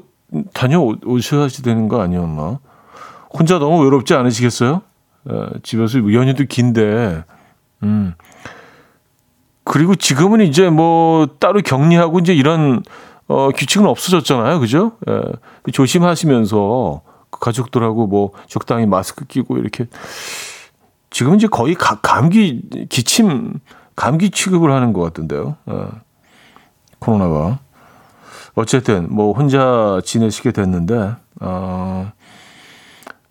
다녀오셔야 0.53 1.49
되는 1.49 1.89
거 1.89 2.01
아니었나? 2.01 2.59
혼자 3.31 3.59
너무 3.59 3.83
외롭지 3.85 4.15
않으시겠어요? 4.15 4.83
에, 5.29 5.33
집에서 5.63 5.99
연휴도 5.99 6.45
긴데, 6.49 7.25
음. 7.83 8.15
그리고 9.71 9.95
지금은 9.95 10.41
이제 10.41 10.69
뭐 10.69 11.29
따로 11.39 11.61
격리하고 11.63 12.19
이제 12.19 12.35
이런 12.35 12.83
어, 13.29 13.51
규칙은 13.51 13.87
없어졌잖아요. 13.87 14.59
그죠? 14.59 14.97
예, 15.09 15.71
조심하시면서 15.71 17.03
그 17.31 17.39
가족들하고 17.39 18.09
뭐 18.09 18.33
적당히 18.49 18.87
마스크 18.87 19.25
끼고 19.27 19.59
이렇게 19.59 19.87
지금 21.11 21.37
이제 21.37 21.47
거의 21.47 21.77
가, 21.77 22.01
감기 22.01 22.69
기침 22.89 23.61
감기 23.95 24.31
취급을 24.31 24.73
하는 24.73 24.93
것 24.93 25.03
같던데요. 25.03 25.57
예, 25.71 25.87
코로나가 26.99 27.61
어쨌든 28.57 29.07
뭐 29.09 29.33
혼자 29.33 30.01
지내시게 30.05 30.51
됐는데 30.51 31.15
어, 31.43 32.11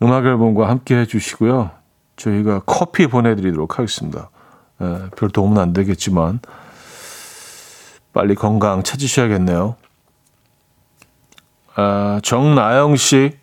음악 0.02 0.24
앨범과 0.24 0.70
함께 0.70 1.00
해주시고요. 1.00 1.70
저희가 2.16 2.62
커피 2.64 3.08
보내드리도록 3.08 3.78
하겠습니다. 3.78 4.30
예, 4.82 5.00
별 5.16 5.30
도움은 5.30 5.58
안 5.58 5.72
되겠지만 5.72 6.40
빨리 8.12 8.34
건강 8.34 8.82
찾으셔야겠네요. 8.82 9.76
아, 11.76 12.20
정나영 12.22 12.96
씨. 12.96 13.38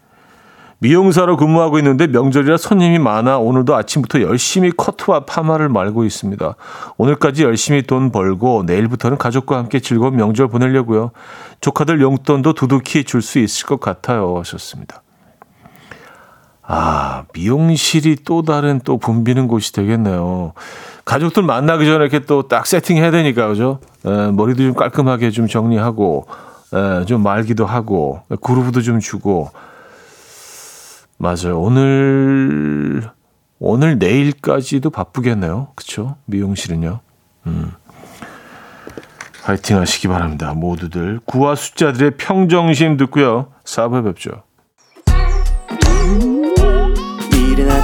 미용사로 0.79 1.37
근무하고 1.37 1.79
있는데 1.79 2.05
명절이라 2.05 2.57
손님이 2.57 2.99
많아 2.99 3.39
오늘도 3.39 3.75
아침부터 3.75 4.21
열심히 4.21 4.71
커트와 4.71 5.21
파마를 5.25 5.69
말고 5.69 6.05
있습니다. 6.05 6.55
오늘까지 6.97 7.43
열심히 7.43 7.81
돈 7.81 8.11
벌고 8.11 8.63
내일부터는 8.67 9.17
가족과 9.17 9.57
함께 9.57 9.79
즐거운 9.79 10.15
명절 10.15 10.49
보내려고요. 10.49 11.11
조카들 11.61 11.99
용돈도 11.99 12.53
두둑히 12.53 13.05
줄 13.05 13.23
수 13.23 13.39
있을 13.39 13.65
것 13.65 13.79
같아요. 13.79 14.37
하셨습니다. 14.37 15.01
아, 16.69 17.23
미용실이 17.33 18.17
또 18.25 18.41
다른 18.41 18.81
또 18.83 18.97
붐비는 18.97 19.47
곳이 19.47 19.71
되겠네요. 19.71 20.51
가족들 21.05 21.43
만나기 21.43 21.85
전에 21.85 21.95
이렇게 22.03 22.19
또 22.19 22.43
딱 22.49 22.67
세팅해야 22.67 23.09
되니까, 23.11 23.47
그죠? 23.47 23.79
에, 24.05 24.31
머리도 24.31 24.63
좀 24.63 24.73
깔끔하게 24.73 25.31
좀 25.31 25.47
정리하고, 25.47 26.27
에, 26.73 27.05
좀 27.05 27.23
말기도 27.23 27.65
하고, 27.65 28.21
그루브도 28.41 28.81
좀 28.81 28.99
주고. 28.99 29.49
맞아요. 31.17 31.57
오늘, 31.59 33.09
오늘 33.59 33.97
내일까지도 33.97 34.89
바쁘겠네요. 34.89 35.69
그쵸? 35.75 36.17
미용실은요. 36.25 36.99
음. 37.47 37.71
화이팅 39.43 39.79
하시기 39.79 40.09
바랍니다. 40.09 40.53
모두들. 40.53 41.21
구와 41.25 41.55
숫자들의 41.55 42.17
평정심 42.17 42.97
듣고요. 42.97 43.47
4부에 43.63 44.03
뵙죠. 44.03 44.43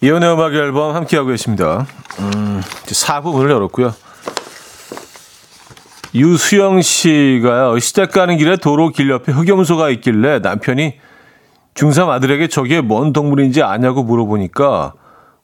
이연의 0.00 0.32
음악 0.32 0.54
앨범 0.54 0.94
함께하고 0.94 1.30
계십니다. 1.30 1.86
음, 2.20 2.60
4부 2.86 3.32
문을 3.32 3.50
열었고요. 3.50 3.92
유수영 6.14 6.82
씨가요. 6.82 7.78
시댁 7.78 8.12
가는 8.12 8.36
길에 8.36 8.56
도로 8.56 8.90
길 8.90 9.10
옆에 9.10 9.32
흑염소가 9.32 9.90
있길래 9.90 10.38
남편이 10.38 10.98
중3 11.74 12.08
아들에게 12.08 12.48
저게 12.48 12.80
뭔 12.80 13.12
동물인지 13.12 13.62
아냐고 13.62 14.02
물어보니까 14.02 14.94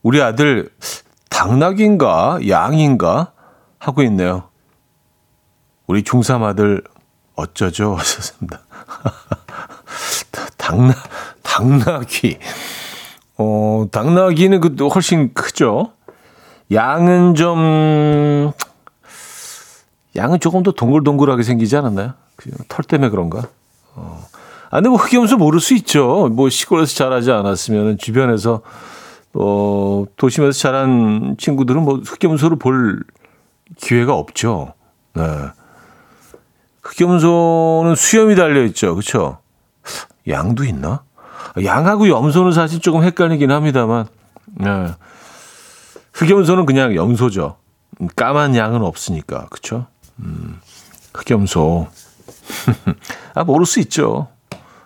우리 0.03 0.23
아들 0.23 0.71
당나귀인가 1.31 2.41
양인가 2.49 3.33
하고 3.79 4.03
있네요. 4.05 4.49
우리 5.87 6.03
중3 6.03 6.43
아들 6.43 6.83
어쩌죠? 7.35 7.95
하셨습니다. 7.99 8.61
당나, 10.57 10.95
당나귀. 11.43 12.39
어, 13.37 13.87
당나귀는 13.91 14.61
그 14.61 14.87
훨씬 14.87 15.35
크죠. 15.35 15.93
양은 16.72 17.35
좀 17.35 18.53
양은 20.16 20.41
조금 20.41 20.62
더 20.62 20.72
동글동글하게 20.72 21.43
생기지 21.43 21.76
않았나요? 21.76 22.14
털 22.68 22.85
때문에 22.85 23.11
그런가? 23.11 23.49
어. 23.95 24.26
아, 24.70 24.76
근데 24.78 24.89
뭐 24.89 24.99
흑염소 24.99 25.37
모를 25.37 25.61
수 25.61 25.74
있죠. 25.74 26.28
뭐 26.32 26.49
시골에서 26.49 26.95
자라지 26.95 27.30
않았으면 27.30 27.99
주변에서 27.99 28.62
어, 29.35 30.05
도심에서 30.16 30.59
자란 30.59 31.37
친구들은 31.39 31.82
뭐 31.82 32.01
흑염소를 32.05 32.59
볼 32.59 33.05
기회가 33.76 34.14
없죠. 34.14 34.74
네. 35.14 35.22
흑염소는 36.82 37.95
수염이 37.95 38.35
달려 38.35 38.64
있죠. 38.64 38.95
그렇죠? 38.95 39.39
양도 40.28 40.64
있나? 40.64 41.04
양하고 41.65 42.09
염소는 42.09 42.53
사실 42.53 42.81
조금 42.81 43.03
헷갈리긴 43.03 43.51
합니다만, 43.51 44.07
네. 44.47 44.89
흑염소는 46.13 46.67
그냥 46.67 46.95
염소죠. 46.95 47.57
까만 48.17 48.57
양은 48.57 48.83
없으니까, 48.83 49.47
그쵸? 49.51 49.87
음, 50.21 50.61
흑염소. 51.15 51.89
아, 53.35 53.45
모를 53.45 53.67
수 53.67 53.81
있죠. 53.81 54.29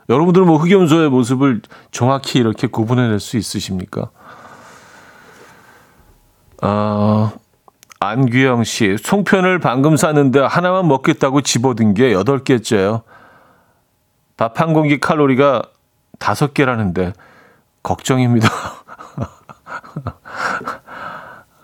여러분들은 0.09 0.47
뭐 0.47 0.57
흑염소의 0.57 1.11
모습을 1.11 1.61
정확히 1.91 2.39
이렇게 2.39 2.67
구분해낼 2.67 3.21
수 3.21 3.37
있으십니까? 3.37 4.11
아, 6.61 7.33
안규영 8.01 8.65
씨, 8.65 8.97
송편을 8.99 9.59
방금 9.59 9.97
샀는데 9.97 10.41
하나만 10.41 10.89
먹겠다고 10.89 11.43
집어든 11.43 11.95
게 11.95 12.13
여덟 12.13 12.39
개째요. 12.43 13.03
밥 14.37 14.61
한 14.61 14.73
공기 14.73 14.99
칼로리가 15.01 15.63
다섯 16.19 16.55
개라는데 16.55 17.12
걱정입니다. 17.83 18.49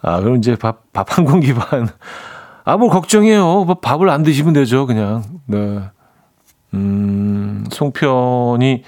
아, 0.03 0.21
그럼 0.21 0.37
이제 0.37 0.57
밥, 0.57 0.93
밥 0.93 1.17
한 1.17 1.25
공기 1.25 1.55
반. 1.55 1.89
아, 2.65 2.77
뭘 2.77 2.91
걱정해요. 2.91 3.65
뭐 3.65 3.75
밥을 3.81 4.09
안 4.11 4.23
드시면 4.23 4.53
되죠, 4.55 4.87
그냥. 4.87 5.23
네. 5.47 5.83
음, 6.75 7.65
송편이, 7.71 8.83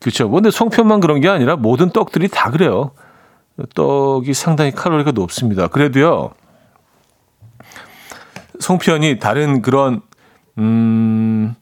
그렇죠. 0.00 0.30
근데 0.30 0.50
송편만 0.50 1.00
그런 1.00 1.20
게 1.20 1.28
아니라 1.28 1.56
모든 1.56 1.90
떡들이 1.90 2.28
다 2.28 2.50
그래요. 2.50 2.92
떡이 3.74 4.34
상당히 4.34 4.70
칼로리가 4.70 5.12
높습니다. 5.12 5.66
그래도요, 5.66 6.30
송편이 8.60 9.18
다른 9.18 9.62
그런, 9.62 10.02
음, 10.58 11.54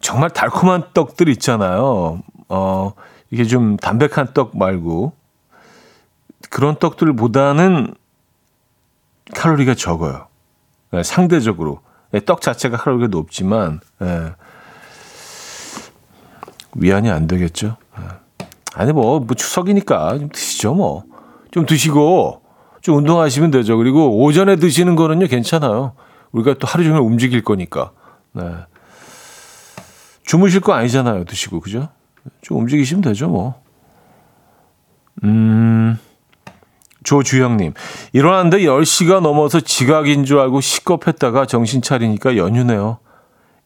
정말 0.00 0.30
달콤한 0.30 0.84
떡들 0.94 1.28
있잖아요. 1.30 2.22
어, 2.48 2.92
이게 3.30 3.44
좀 3.44 3.76
담백한 3.76 4.32
떡 4.32 4.56
말고 4.56 5.12
그런 6.50 6.76
떡들보다는 6.76 7.94
칼로리가 9.34 9.74
적어요. 9.74 10.26
네, 10.90 11.02
상대적으로 11.02 11.80
네, 12.10 12.20
떡 12.24 12.40
자체가 12.40 12.78
칼로리가 12.78 13.08
높지만 13.08 13.80
네. 13.98 14.32
위안이 16.74 17.10
안 17.10 17.26
되겠죠. 17.26 17.76
네. 17.98 18.04
아니 18.74 18.92
뭐, 18.92 19.20
뭐 19.20 19.34
추석이니까 19.34 20.18
좀 20.18 20.28
드시죠 20.30 20.74
뭐. 20.74 21.04
좀 21.50 21.66
드시고 21.66 22.42
좀 22.80 22.96
운동하시면 22.96 23.50
되죠. 23.50 23.76
그리고 23.76 24.22
오전에 24.22 24.56
드시는 24.56 24.96
거는요 24.96 25.26
괜찮아요. 25.26 25.92
우리가 26.32 26.54
또 26.58 26.66
하루 26.66 26.84
종일 26.84 27.00
움직일 27.00 27.42
거니까. 27.42 27.90
네. 28.32 28.44
주무실 30.28 30.60
거 30.60 30.74
아니잖아요. 30.74 31.24
드시고, 31.24 31.60
그죠? 31.60 31.88
좀 32.42 32.58
움직이시면 32.58 33.00
되죠, 33.00 33.28
뭐. 33.28 33.62
음, 35.24 35.98
조주영님. 37.02 37.72
일어났는데 38.12 38.58
10시가 38.58 39.20
넘어서 39.20 39.58
지각인 39.58 40.26
줄 40.26 40.38
알고 40.38 40.60
시겁했다가 40.60 41.46
정신 41.46 41.80
차리니까 41.80 42.36
연휴네요. 42.36 42.98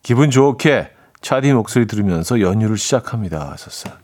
기분 0.04 0.30
좋게 0.30 0.92
차디 1.20 1.52
목소리 1.52 1.88
들으면서 1.88 2.40
연휴를 2.40 2.78
시작합니다. 2.78 3.50
하셨어요. 3.50 3.94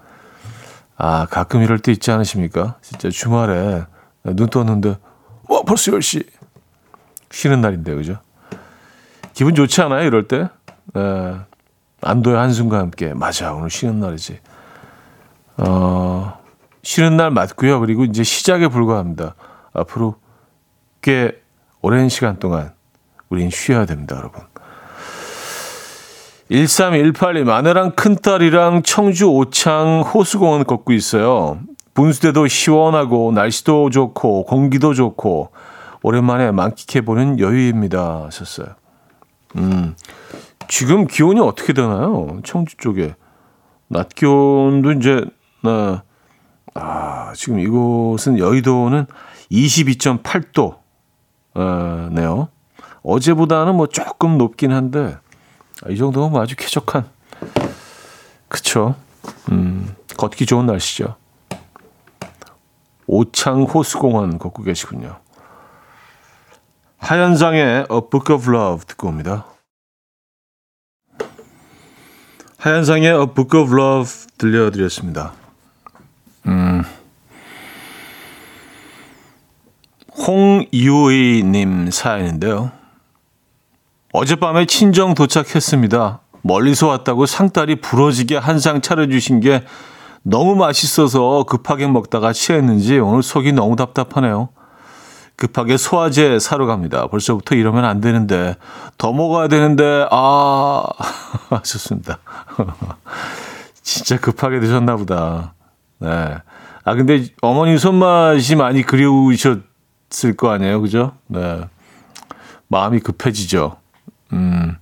아, 0.96 1.26
가끔 1.30 1.62
이럴 1.62 1.78
때 1.78 1.92
있지 1.92 2.10
않으십니까? 2.10 2.78
진짜 2.82 3.08
주말에 3.08 3.84
눈 4.24 4.48
떴는데, 4.48 4.96
와, 5.48 5.62
벌써 5.62 5.92
10시. 5.92 6.26
쉬는 7.30 7.60
날인데, 7.60 7.94
그죠? 7.94 8.18
기분 9.32 9.54
좋지 9.54 9.80
않아요? 9.80 10.04
이럴 10.04 10.26
때? 10.26 10.48
네. 10.92 11.47
안도의 12.00 12.36
한숨과 12.36 12.78
함께 12.78 13.12
맞아 13.14 13.52
오늘 13.52 13.70
쉬는 13.70 14.00
날이지. 14.00 14.38
어, 15.58 16.38
쉬는 16.82 17.16
날 17.16 17.30
맞고요. 17.30 17.80
그리고 17.80 18.04
이제 18.04 18.22
시작에 18.22 18.68
불과합니다. 18.68 19.34
앞으로 19.72 20.16
꽤 21.02 21.32
오랜 21.82 22.08
시간 22.08 22.38
동안 22.38 22.72
우린 23.28 23.50
쉬어야 23.50 23.86
됩니다, 23.86 24.16
여러분. 24.16 24.42
1318님, 26.50 27.48
아내랑 27.50 27.92
큰딸이랑 27.92 28.82
청주 28.82 29.26
오창 29.26 30.00
호수공원 30.00 30.64
걷고 30.64 30.92
있어요. 30.92 31.58
분수대도 31.92 32.46
시원하고, 32.46 33.32
날씨도 33.32 33.90
좋고, 33.90 34.44
공기도 34.44 34.94
좋고, 34.94 35.50
오랜만에 36.02 36.52
만끽해보는 36.52 37.38
여유입니다. 37.38 38.24
하셨어요. 38.26 38.68
음, 39.56 39.94
지금 40.68 41.06
기온이 41.06 41.40
어떻게 41.40 41.72
되나요? 41.72 42.40
청주 42.44 42.76
쪽에. 42.76 43.14
낮 43.88 44.10
기온도 44.10 44.92
이제, 44.92 45.24
나, 45.62 46.04
아, 46.74 47.32
지금 47.34 47.58
이곳은 47.58 48.38
여의도는 48.38 49.06
22.8도, 49.50 50.78
어, 51.54 52.08
네요. 52.12 52.48
어제보다는 53.02 53.74
뭐 53.74 53.86
조금 53.86 54.36
높긴 54.36 54.72
한데, 54.72 55.16
이 55.88 55.96
정도면 55.96 56.32
뭐 56.32 56.42
아주 56.42 56.54
쾌적한, 56.54 57.08
그쵸. 58.48 58.94
음, 59.50 59.94
걷기 60.18 60.44
좋은 60.44 60.66
날씨죠. 60.66 61.16
오창 63.06 63.62
호수공원 63.62 64.38
걷고 64.38 64.62
계시군요. 64.64 65.18
하현상의 66.98 67.86
A 67.90 68.00
Book 68.10 68.34
of 68.34 68.52
Love 68.52 68.86
듣고 68.86 69.08
옵니다. 69.08 69.46
하현상의 72.58 73.08
A 73.08 73.26
Book 73.34 73.60
of 73.60 73.72
Love 73.72 74.10
들려드렸습니다. 74.36 75.32
음, 76.46 76.82
홍유희님 80.26 81.90
사연인데요. 81.90 82.72
어젯밤에 84.12 84.66
친정 84.66 85.14
도착했습니다. 85.14 86.20
멀리서 86.42 86.88
왔다고 86.88 87.26
상다리 87.26 87.76
부러지게 87.80 88.36
한 88.36 88.58
상 88.58 88.80
차려주신 88.80 89.40
게 89.40 89.64
너무 90.22 90.56
맛있어서 90.56 91.44
급하게 91.44 91.86
먹다가 91.86 92.32
취했는지 92.32 92.98
오늘 92.98 93.22
속이 93.22 93.52
너무 93.52 93.76
답답하네요. 93.76 94.48
급하게 95.38 95.76
소화제 95.76 96.40
사러 96.40 96.66
갑니다. 96.66 97.06
벌써부터 97.06 97.54
이러면 97.54 97.84
안 97.84 98.00
되는데 98.00 98.56
더 98.98 99.12
먹어야 99.12 99.46
되는데 99.46 100.04
아 100.10 100.82
하셨습니다. 101.48 102.18
진짜 103.82 104.18
급하게 104.18 104.58
드셨나 104.58 104.96
보다. 104.96 105.54
네. 106.00 106.38
아 106.82 106.94
근데 106.94 107.24
어머니 107.40 107.78
손맛이 107.78 108.56
많이 108.56 108.82
그리우셨을 108.82 109.62
거 110.36 110.50
아니에요, 110.50 110.80
그죠? 110.80 111.12
네. 111.28 111.60
마음이 112.66 112.98
급해지죠. 112.98 113.76
음. 114.32 114.76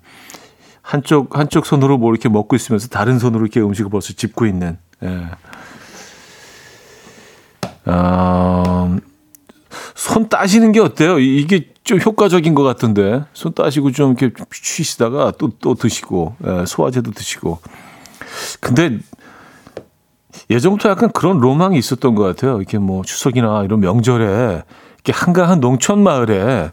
한쪽 0.80 1.36
한쪽 1.36 1.66
손으로 1.66 1.98
뭐 1.98 2.12
이렇게 2.12 2.30
먹고 2.30 2.56
있으면서 2.56 2.88
다른 2.88 3.18
손으로 3.18 3.44
이렇게 3.44 3.60
음식을 3.60 3.90
벌써 3.90 4.14
짚고 4.14 4.46
있는. 4.46 4.78
예. 5.02 5.26
아, 7.84 8.96
손 9.96 10.28
따시는 10.28 10.72
게 10.72 10.80
어때요? 10.80 11.18
이게 11.18 11.70
좀 11.82 11.98
효과적인 11.98 12.54
것 12.54 12.62
같은데 12.62 13.24
손 13.32 13.54
따시고 13.54 13.92
좀 13.92 14.14
이렇게 14.20 14.34
쉬시다가 14.52 15.32
또 15.38 15.50
또 15.58 15.74
드시고 15.74 16.36
예, 16.46 16.64
소화제도 16.66 17.10
드시고. 17.12 17.58
근데 18.60 18.98
예전부터 20.50 20.90
약간 20.90 21.10
그런 21.12 21.38
로망이 21.40 21.78
있었던 21.78 22.14
것 22.14 22.22
같아요. 22.24 22.58
이렇게 22.58 22.76
뭐 22.78 23.02
추석이나 23.02 23.64
이런 23.64 23.80
명절에 23.80 24.62
이렇게 24.96 25.12
한가한 25.12 25.60
농촌 25.60 26.02
마을에 26.02 26.72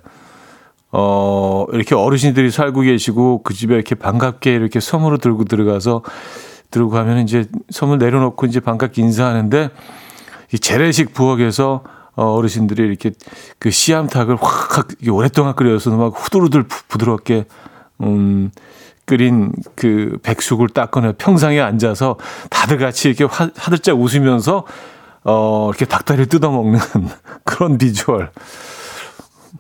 어 0.92 1.66
이렇게 1.72 1.96
어르신들이 1.96 2.52
살고 2.52 2.82
계시고 2.82 3.42
그 3.44 3.54
집에 3.54 3.74
이렇게 3.74 3.96
반갑게 3.96 4.54
이렇게 4.54 4.82
선물을 4.82 5.20
들고 5.20 5.46
들어가서 5.46 6.04
들고 6.72 6.90
가면 6.90 7.20
이제 7.20 7.46
선물 7.70 8.00
내려놓고 8.00 8.46
이제 8.48 8.60
반갑게 8.60 9.02
인사하는데 9.02 9.70
이 10.54 10.60
재래식 10.60 11.14
부엌에서 11.14 11.84
어, 12.16 12.34
어르신들이 12.34 12.84
이렇게 12.84 13.12
그 13.60 13.72
씨암탉을 13.72 14.38
확 14.40 14.88
오랫동안 15.10 15.56
끓여서 15.56 15.92
막 15.92 16.14
후두루들 16.16 16.64
부드럽게 16.88 17.46
음 18.02 18.52
끓인 19.06 19.52
그 19.76 20.18
백숙을 20.24 20.70
딱 20.70 20.92
꺼내 20.92 21.14
평상에 21.18 21.60
앉아서 21.60 22.18
다들 22.50 22.78
같이 22.78 23.10
이렇게 23.10 23.24
화, 23.24 23.50
화들짝 23.56 24.00
웃으면서 24.00 24.66
어 25.24 25.70
이렇게 25.70 25.86
닭다리를 25.86 26.28
뜯어 26.28 26.52
먹는 26.52 26.80
그런 27.44 27.78
비주얼. 27.78 28.32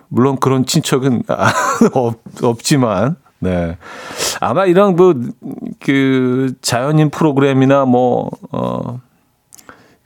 물론 0.09 0.37
그런 0.37 0.65
친척은 0.65 1.23
없, 1.93 2.19
없지만 2.43 3.15
네. 3.43 3.77
아마 4.39 4.65
이런 4.65 4.95
뭐, 4.95 5.13
그, 5.81 6.53
자연인 6.61 7.09
프로그램이나 7.09 7.83
뭐, 7.83 8.29
어, 8.51 9.01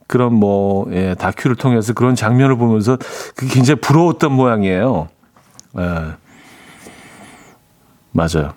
그런 0.08 0.34
뭐, 0.34 0.88
예, 0.92 1.16
다큐를 1.16 1.56
통해서 1.56 1.94
그런 1.94 2.16
장면을 2.16 2.56
보면서 2.58 2.98
그게 3.36 3.54
굉장히 3.54 3.80
부러웠던 3.82 4.32
모양이에요. 4.32 5.10
예. 5.80 5.84
맞아요. 8.12 8.54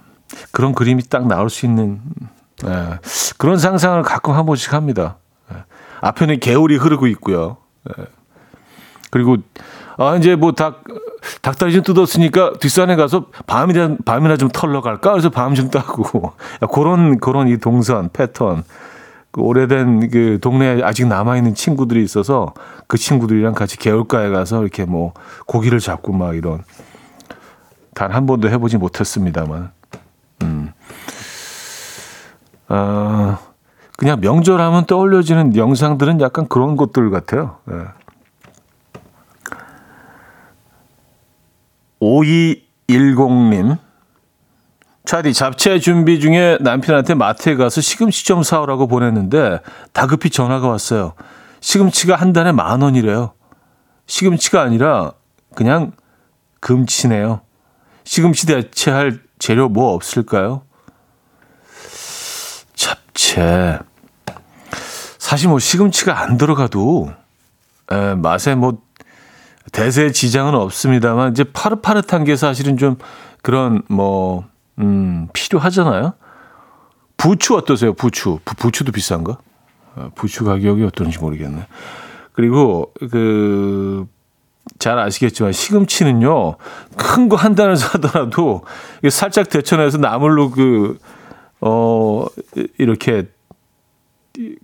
그런 0.53 0.73
그림이 0.75 1.03
딱 1.09 1.27
나올 1.27 1.51
수 1.51 1.67
있는, 1.67 2.01
예. 2.67 2.99
그런 3.39 3.59
상상을 3.59 4.01
가끔 4.03 4.35
한 4.35 4.47
번씩 4.47 4.73
합니다. 4.73 5.17
예. 5.53 5.57
앞에는 6.03 6.41
개울이 6.41 6.77
흐르고 6.77 7.07
있고요. 7.09 7.57
예. 7.99 8.05
그리고 9.11 9.39
아 9.99 10.15
이제 10.17 10.37
뭐 10.37 10.53
닭 10.53 10.85
닭다리 11.43 11.73
좀 11.73 11.83
뜯었으니까 11.83 12.53
뒷산에 12.61 12.97
가서 12.97 13.27
밤이나 13.47 13.97
밤이나 14.05 14.37
좀 14.37 14.49
털러 14.49 14.81
갈까? 14.81 15.11
그래서 15.11 15.29
밤 15.31 15.55
좀 15.55 15.69
따고 15.69 16.33
그런 16.73 17.19
그런 17.19 17.49
이 17.49 17.59
동선 17.59 18.09
패턴 18.13 18.63
그 19.31 19.41
오래된 19.41 20.11
그 20.11 20.39
동네에 20.41 20.83
아직 20.83 21.07
남아 21.07 21.37
있는 21.37 21.55
친구들이 21.55 22.03
있어서 22.03 22.55
그 22.87 22.99
친구들이랑 22.99 23.55
같이 23.55 23.77
개울가에 23.79 24.31
가서 24.31 24.63
이렇게 24.63 24.85
뭐 24.85 25.13
고기를 25.47 25.79
잡고 25.79 26.13
막 26.13 26.35
이런 26.37 26.63
단 27.95 28.13
한 28.13 28.27
번도 28.27 28.49
해보지 28.49 28.79
못했습니다만 28.79 29.73
음. 30.43 30.73
아, 32.69 33.39
그냥 33.99 34.21
명절하면 34.21 34.87
떠올려지는 34.87 35.57
영상들은 35.57 36.21
약간 36.21 36.49
그런 36.49 36.77
것들 36.77 37.11
같아요. 37.11 37.59
예. 37.71 37.75
5210님. 42.01 43.77
차디 45.05 45.33
잡채 45.35 45.79
준비 45.79 46.21
중에 46.21 46.59
남편한테 46.61 47.15
마트에 47.15 47.57
가서 47.57 47.81
시금치 47.81 48.25
좀 48.25 48.43
사오라고 48.43 48.87
보냈는데 48.87 49.61
다급히 49.93 50.31
전화가 50.31 50.69
왔어요. 50.69 51.15
시금치가 51.61 52.17
한 52.17 52.33
단에 52.33 52.53
만 52.53 52.83
원이래요. 52.83 53.33
시금치가 54.07 54.63
아니라 54.63 55.13
그냥 55.55 55.93
금치네요. 56.61 57.41
시금치 58.05 58.47
대체할 58.47 59.21
재료 59.39 59.69
뭐 59.69 59.95
없을까요? 59.95 60.63
잡채. 62.75 63.79
사실 65.19 65.49
뭐 65.49 65.59
시금치가 65.59 66.21
안 66.21 66.37
들어가도 66.37 67.13
에, 67.91 68.15
맛에 68.15 68.55
뭐 68.55 68.83
대세 69.73 70.11
지장은 70.13 70.55
없습니다만 70.55 71.33
이제 71.33 71.45
파릇파릇한 71.45 72.25
게 72.25 72.37
사실은 72.37 72.77
좀 72.77 72.97
그런 73.43 73.83
뭐 73.89 74.45
음, 74.81 75.29
필요하잖아요. 75.33 76.15
부추 77.17 77.57
어떠세요? 77.57 77.93
부추. 77.93 78.39
부, 78.45 78.71
추도 78.73 78.93
비싼가? 78.93 79.39
어, 79.97 80.11
부추 80.15 80.45
가격이 80.45 80.85
어떤지 80.85 81.19
모르겠네. 81.19 81.67
그리고 82.33 82.93
그 83.11 84.07
잘 84.79 84.99
아시겠지만 84.99 85.53
시금치는요 85.53 86.57
큰 86.97 87.29
거 87.29 87.37
한 87.37 87.55
단을 87.55 87.77
사더라도 87.77 88.63
살짝 89.11 89.49
데쳐내서 89.49 89.99
나물로 89.99 90.51
그 90.51 90.99
어 91.63 92.25
이렇게 92.79 93.29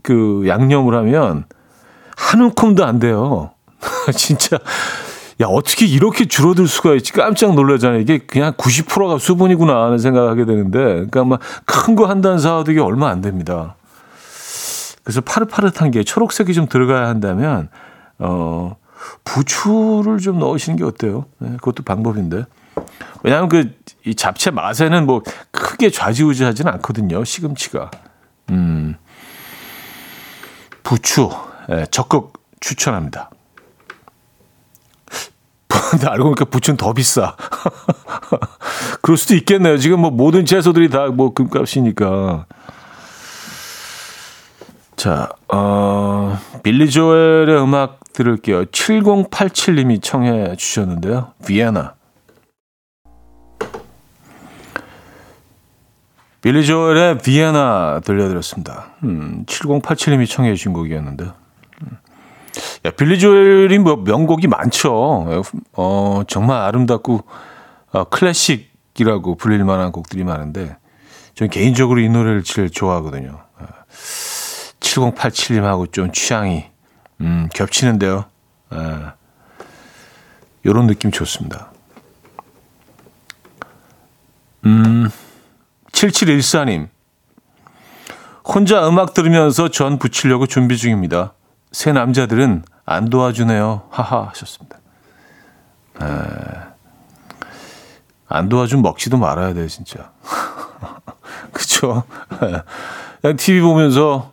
그 0.03 0.45
양념을 0.47 0.95
하면 0.95 1.45
한 2.17 2.41
움큼도 2.41 2.85
안 2.87 2.99
돼요. 2.99 3.51
진짜 4.17 4.59
야 5.41 5.47
어떻게 5.47 5.85
이렇게 5.87 6.25
줄어들 6.25 6.67
수가 6.67 6.95
있지 6.95 7.13
깜짝 7.13 7.55
놀라잖아요. 7.55 8.01
이게 8.01 8.19
그냥 8.19 8.53
90%가 8.55 9.19
수분이구나 9.19 9.85
하는 9.85 9.99
생각하게 9.99 10.47
되는데 10.47 10.79
그러니까 10.79 11.25
막 11.25 11.41
큰 11.67 11.95
거 11.95 12.07
한단 12.07 12.39
사도 12.39 12.73
이게 12.73 12.81
얼마 12.81 13.11
안 13.11 13.21
됩니다. 13.21 13.77
그래서 15.05 15.21
파릇파릇한 15.21 15.91
게 15.91 16.03
초록색이 16.03 16.53
좀 16.55 16.67
들어가야 16.69 17.07
한다면 17.07 17.69
어 18.19 18.77
부추를 19.25 20.19
좀 20.19 20.39
넣으시는 20.39 20.77
게 20.79 20.85
어때요? 20.85 21.27
네, 21.39 21.51
그것도 21.57 21.83
방법인데. 21.85 22.45
왜냐하면 23.23 23.49
그 23.49 23.71
이 24.07 24.15
잡채 24.15 24.53
맛에는 24.53 25.05
뭐 25.05 25.21
크게 25.51 25.91
좌지우지하지는 25.91 26.73
않거든요. 26.75 27.25
시금치가. 27.25 27.91
음. 28.51 28.95
부추 30.85 31.29
예, 31.71 31.87
적극 31.91 32.35
추천합니다. 32.61 33.31
근데 35.91 36.07
알고 36.07 36.25
보니까 36.25 36.45
부츠는 36.47 36.77
더 36.77 36.93
비싸. 36.93 37.37
그럴 39.03 39.17
수도 39.17 39.35
있겠네요. 39.35 39.79
지금 39.79 40.01
뭐 40.01 40.11
모든 40.11 40.45
채소들이 40.45 40.91
다 40.91 41.07
뭐 41.09 41.33
금값이니까. 41.33 42.47
자, 44.97 45.29
어, 45.53 46.39
빌리 46.63 46.91
조엘의 46.91 47.63
음악 47.63 48.01
들을게요. 48.13 48.65
7087님이 48.67 50.03
청해 50.03 50.57
주셨는데요. 50.57 51.33
비에나. 51.47 51.95
빌리 56.41 56.65
조엘의 56.65 57.19
비에나 57.19 58.01
들려드렸습니다. 58.05 58.95
음, 59.05 59.45
7087님이 59.47 60.29
청해 60.29 60.55
주신 60.55 60.73
곡이었는데. 60.73 61.25
음. 61.25 61.46
야, 62.85 62.91
빌리 62.91 63.19
조엘이 63.19 63.79
뭐 63.79 63.97
명곡이 63.97 64.47
많죠. 64.47 65.43
어, 65.73 66.23
정말 66.29 66.61
아름답고 66.63 67.25
어, 67.93 68.05
클래식이라고 68.05 69.37
불릴 69.37 69.65
만한 69.65 69.93
곡들이 69.93 70.25
많은데 70.25 70.77
저는 71.35 71.51
개인적으로 71.51 72.01
이 72.01 72.09
노래를 72.09 72.43
제일 72.43 72.71
좋아하거든요. 72.71 73.41
7087님하고 74.81 75.93
좀 75.93 76.13
취향이 76.13 76.67
음, 77.21 77.49
겹치는데요. 77.55 78.27
이런 80.63 80.85
예. 80.85 80.87
느낌 80.89 81.11
좋습니다. 81.11 81.73
음, 84.65 85.09
7714님. 85.93 86.89
혼자 88.45 88.89
음악 88.89 89.13
들으면서 89.13 89.69
전 89.69 89.99
붙이려고 89.99 90.47
준비 90.47 90.77
중입니다. 90.77 91.35
새 91.73 91.93
남자들은 91.93 92.65
안 92.85 93.11
도와주네요. 93.11 93.83
하하 93.91 94.29
하셨습니다. 94.29 94.79
에, 96.03 96.07
안 98.29 98.49
도와주면 98.49 98.83
먹지도 98.83 99.19
말아야 99.19 99.55
돼, 99.55 99.67
진짜. 99.67 100.11
그쵸? 101.53 102.05
그냥 103.21 103.37
TV 103.37 103.61
보면서 103.61 104.33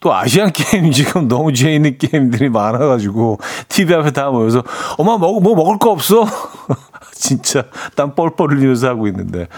또 0.00 0.14
아시안 0.14 0.52
게임 0.52 0.92
지금 0.92 1.26
너무 1.26 1.52
죄 1.52 1.74
있는 1.74 1.98
게임들이 1.98 2.48
많아가지고 2.50 3.38
TV 3.68 3.94
앞에 3.96 4.12
다 4.12 4.30
모여서 4.30 4.62
엄마 4.98 5.18
먹, 5.18 5.42
뭐 5.42 5.56
먹을 5.56 5.78
거 5.78 5.90
없어? 5.90 6.24
진짜 7.12 7.64
땀 7.96 8.14
뻘뻘 8.14 8.50
흘리면서 8.50 8.88
하고 8.88 9.08
있는데 9.08 9.48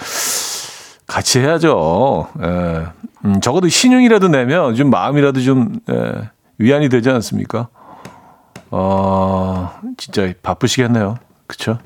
같이 1.06 1.40
해야죠. 1.40 2.28
예. 2.42 2.86
음, 3.24 3.40
적어도 3.40 3.68
신용이라도 3.68 4.28
내면 4.28 4.74
좀 4.74 4.90
마음이라도 4.90 5.40
좀 5.40 5.80
예, 5.90 6.30
위안이 6.58 6.88
되지 6.88 7.10
않습니까? 7.10 7.68
어, 8.70 9.80
진짜 9.96 10.32
바쁘시겠네요. 10.42 11.16
그쵸? 11.46 11.78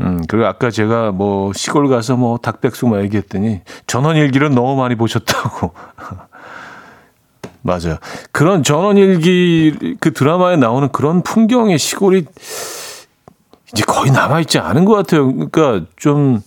음, 0.00 0.22
그리고 0.28 0.46
아까 0.46 0.70
제가 0.70 1.12
뭐 1.12 1.52
시골 1.52 1.88
가서 1.88 2.16
뭐 2.16 2.38
닭백숙 2.38 2.88
뭐 2.88 3.02
얘기했더니 3.02 3.60
전원일기를 3.86 4.54
너무 4.54 4.76
많이 4.76 4.94
보셨다고. 4.94 5.74
맞아요. 7.62 7.98
그런 8.32 8.64
전원일기 8.64 9.96
그 10.00 10.12
드라마에 10.12 10.56
나오는 10.56 10.88
그런 10.90 11.22
풍경의 11.22 11.78
시골이 11.78 12.24
이제 13.72 13.84
거의 13.86 14.10
남아있지 14.10 14.58
않은 14.58 14.84
것 14.84 14.94
같아요. 14.94 15.32
그러니까 15.32 15.86
좀, 15.96 16.40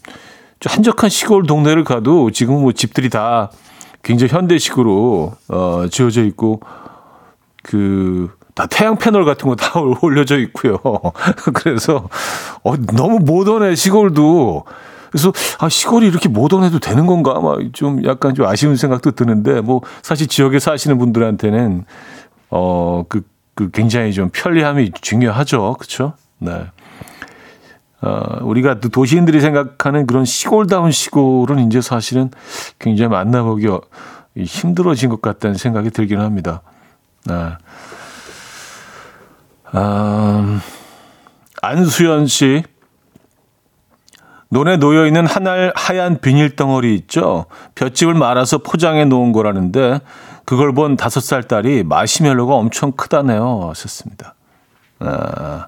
좀 0.60 0.72
한적한 0.72 1.10
시골 1.10 1.44
동네를 1.44 1.86
가도 1.86 2.32
지금 2.32 2.62
뭐 2.62 2.74
집들이 2.74 3.10
다 3.10 3.50
굉장히 4.06 4.32
현대식으로 4.32 5.34
어, 5.50 5.86
지어져 5.92 6.24
있고 6.24 6.62
그 7.64 8.30
다 8.56 8.66
태양 8.68 8.96
패널 8.96 9.26
같은 9.26 9.50
거 9.50 9.56
다 9.56 9.80
올려져 10.02 10.40
있고요. 10.40 10.80
그래서 11.54 12.08
어, 12.64 12.78
너무 12.96 13.20
모던해 13.20 13.76
시골도. 13.76 14.64
그래서 15.12 15.32
아 15.60 15.70
시골이 15.70 16.08
이렇게 16.08 16.30
모던해도 16.30 16.80
되는 16.80 17.06
건가 17.06 17.40
막 17.40 17.60
좀 17.74 18.04
약간 18.06 18.34
좀 18.34 18.46
아쉬운 18.46 18.76
생각도 18.78 19.12
드는데 19.12 19.62
뭐 19.62 19.82
사실 20.02 20.28
지역에 20.28 20.60
사시는 20.60 20.98
분들한테는 20.98 21.84
어그 22.50 23.22
그 23.56 23.72
굉장히 23.72 24.14
좀 24.14 24.30
편리함이 24.32 24.92
중요하죠. 25.02 25.76
그렇죠? 25.78 26.14
네. 26.40 26.66
어, 28.02 28.40
우리가 28.42 28.80
도시인들이 28.80 29.42
생각하는 29.42 30.06
그런 30.06 30.26
시골다운 30.26 30.92
시골은 30.92 31.60
이제 31.68 31.82
사실은 31.82 32.30
굉장히 32.80 33.10
만나보기 33.10 33.68
힘들어진 34.38 35.10
것 35.10 35.22
같다는 35.22 35.56
생각이 35.56 35.90
들기는 35.90 36.24
합니다. 36.24 36.62
네. 37.26 37.52
음, 39.76 40.62
안수연 41.62 42.28
씨. 42.28 42.64
논에 44.50 44.78
놓여 44.78 45.06
있는 45.08 45.26
하늘 45.26 45.74
하얀 45.76 46.20
비닐 46.20 46.56
덩어리 46.56 46.96
있죠. 46.96 47.46
볏짚을 47.74 48.14
말아서 48.14 48.60
포장해 48.60 49.04
놓은 49.04 49.32
거라는데 49.32 50.00
그걸 50.46 50.74
본 50.74 50.96
다섯 50.96 51.20
살 51.20 51.44
딸이 51.44 51.84
마시멜로가 51.84 52.54
엄청 52.54 52.92
크다네요. 52.92 53.68
하셨습니다. 53.70 54.36
아, 55.00 55.68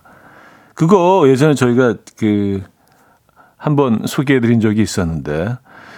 그거 0.77 1.23
예전에 1.27 1.55
저희가 1.55 1.95
그 2.17 2.61
한번 3.57 4.03
소개해 4.05 4.39
드린 4.39 4.59
적이 4.59 4.83
있었는데 4.83 5.57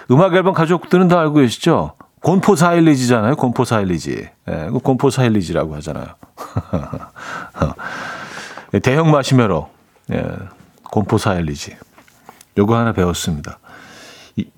음악 0.10 0.34
앨범 0.34 0.54
가족들은 0.54 1.10
다 1.10 1.20
알고 1.20 1.34
계시죠? 1.34 1.96
곤포 2.22 2.56
사일리지잖아요. 2.56 3.36
곤포 3.36 3.66
사일리지. 3.66 4.30
예, 4.50 4.70
곤포 4.82 5.10
사일리지라고 5.10 5.76
하잖아요. 5.76 6.08
예, 8.74 8.80
대형 8.80 9.12
마시메로. 9.12 9.70
예, 10.14 10.24
곤포 10.84 11.18
사일리지. 11.18 11.76
요거 12.58 12.78
하나 12.78 12.94
배웠습니다. 12.94 13.60
이, 14.38 14.50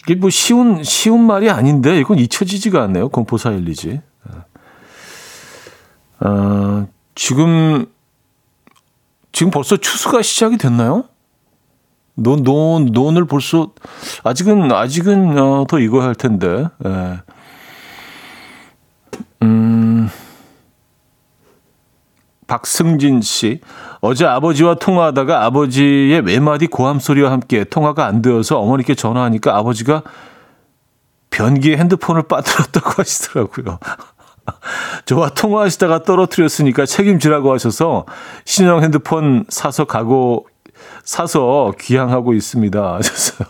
이게 0.00 0.16
뭐 0.16 0.30
쉬운 0.30 0.82
쉬운 0.82 1.22
말이 1.22 1.48
아닌데 1.48 1.96
이건 2.00 2.18
잊혀지지가 2.18 2.82
않네요. 2.82 3.08
곤포 3.10 3.38
사일리지. 3.38 4.00
예. 4.32 6.26
어, 6.26 6.88
지금 7.14 7.86
지금 9.32 9.50
벌써 9.50 9.76
추수가 9.76 10.22
시작이 10.22 10.58
됐나요? 10.58 11.04
논, 12.14 12.42
논, 12.42 12.86
논을 12.86 13.24
벌써, 13.26 13.72
아직은, 14.24 14.70
아직은, 14.70 15.38
어, 15.38 15.66
더 15.68 15.78
익어야 15.78 16.06
할 16.06 16.14
텐데, 16.14 16.66
예. 16.84 17.20
음, 19.42 20.10
박승진 22.46 23.22
씨. 23.22 23.60
어제 24.00 24.26
아버지와 24.26 24.74
통화하다가 24.74 25.44
아버지의 25.46 26.20
외마디 26.22 26.66
고함 26.66 26.98
소리와 26.98 27.30
함께 27.30 27.64
통화가 27.64 28.06
안 28.06 28.22
되어서 28.22 28.58
어머니께 28.58 28.94
전화하니까 28.94 29.56
아버지가 29.56 30.02
변기에 31.30 31.76
핸드폰을 31.76 32.24
빠뜨렸다고 32.24 32.90
하시더라고요. 33.00 33.78
저와 35.06 35.30
통화하시다가 35.30 36.02
떨어뜨렸으니까 36.04 36.86
책임지라고 36.86 37.52
하셔서 37.52 38.04
신형 38.44 38.82
핸드폰 38.82 39.44
사서 39.48 39.84
가고 39.84 40.46
사서 41.04 41.72
귀향하고 41.80 42.34
있습니다. 42.34 42.78
하셨어요. 42.96 43.48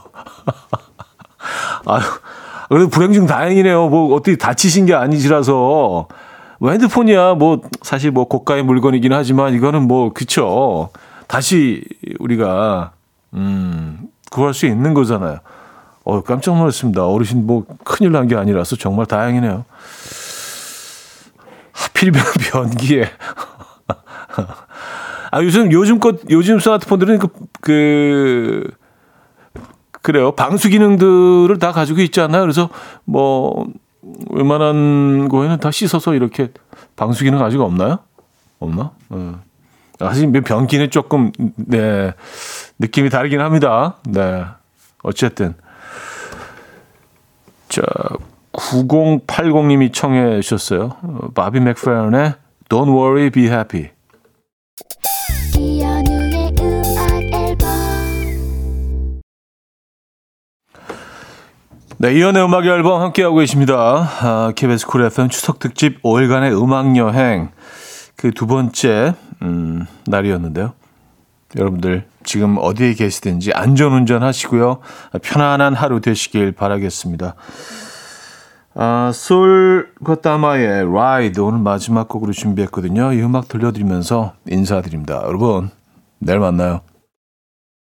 아유, 1.87 2.03
그래도 2.69 2.89
불행 2.89 3.13
중 3.13 3.27
다행이네요. 3.27 3.89
뭐 3.89 4.15
어떻게 4.15 4.37
다치신 4.37 4.87
게 4.87 4.95
아니시라서 4.95 6.07
뭐 6.59 6.71
핸드폰이야 6.71 7.35
뭐 7.35 7.61
사실 7.83 8.11
뭐 8.11 8.27
고가의 8.29 8.63
물건이긴 8.63 9.13
하지만 9.13 9.55
이거는 9.55 9.89
뭐 9.89 10.13
그쵸. 10.13 10.91
다시 11.27 11.83
우리가 12.19 12.93
음 13.35 13.99
구할 14.31 14.53
수 14.55 14.67
있는 14.67 14.95
거잖아요. 14.95 15.39
어 16.05 16.23
깜짝 16.23 16.57
놀랐습니다. 16.57 17.07
어르신 17.07 17.47
뭐 17.47 17.65
큰일 17.85 18.13
난 18.13 18.27
게 18.27 18.35
아니라서 18.37 18.77
정말 18.77 19.07
다행이네요. 19.07 19.65
하필이면 21.81 22.23
변기에. 22.51 23.11
아, 25.31 25.43
요즘, 25.43 25.71
요즘 25.73 26.01
것, 26.01 26.21
요즘 26.31 26.59
스마트폰들은 26.59 27.19
그, 27.19 27.29
그, 27.61 28.71
그래요. 30.03 30.33
방수 30.33 30.69
기능들을 30.69 31.59
다 31.59 31.73
가지고 31.73 32.01
있잖아요. 32.01 32.43
그래서 32.43 32.69
뭐, 33.05 33.67
웬만한 34.31 35.29
거에는 35.29 35.59
다 35.61 35.71
씻어서 35.71 36.15
이렇게 36.15 36.51
방수 36.97 37.25
기능 37.25 37.43
아직 37.43 37.61
없나요? 37.61 37.99
없나? 38.59 38.93
네. 39.09 39.33
사실 39.99 40.33
변기는 40.33 40.91
조금, 40.91 41.31
네, 41.57 42.13
느낌이 42.79 43.11
다르긴 43.11 43.41
합니다. 43.41 43.97
네. 44.05 44.45
어쨌든. 45.03 45.55
자, 47.69 47.83
9080님이 48.53 49.93
청해 49.93 50.41
주셨어요. 50.41 50.97
바비 51.35 51.61
맥페런의 51.61 52.35
Don't 52.69 52.89
Worry, 52.89 53.31
Be 53.31 53.45
Happy. 53.45 53.91
네, 61.99 62.15
이현우의 62.15 62.43
음악 62.45 62.65
앨범 62.65 63.03
함께하고 63.03 63.37
계십니다. 63.37 64.09
아, 64.23 64.53
KBS 64.57 64.87
쿨 64.87 65.05
FM 65.05 65.29
추석 65.29 65.59
특집 65.59 66.03
5일간의 66.03 66.61
음악 66.63 66.97
여행. 66.97 67.51
그 68.17 68.31
두 68.33 68.47
번째 68.47 69.15
음, 69.43 69.87
날이었는데요. 70.07 70.73
여러분들 71.57 72.07
지금 72.23 72.59
어디에 72.59 72.95
계시든지 72.95 73.53
안전운전 73.53 74.23
하시고요. 74.23 74.81
편안한 75.23 75.75
하루 75.75 76.01
되시길 76.01 76.53
바라겠습니다. 76.53 77.35
아, 78.75 79.11
솔 79.13 79.93
거타마의 80.05 80.93
Ride 80.93 81.41
오늘 81.41 81.59
마지막 81.59 82.09
곡으로 82.09 82.33
준비했거든요. 82.33 83.13
이 83.13 83.23
음악 83.23 83.49
들려드리면서 83.49 84.35
인사드립니다. 84.49 85.23
여러분, 85.25 85.71
내일 86.19 86.39
만나요. 86.39 86.81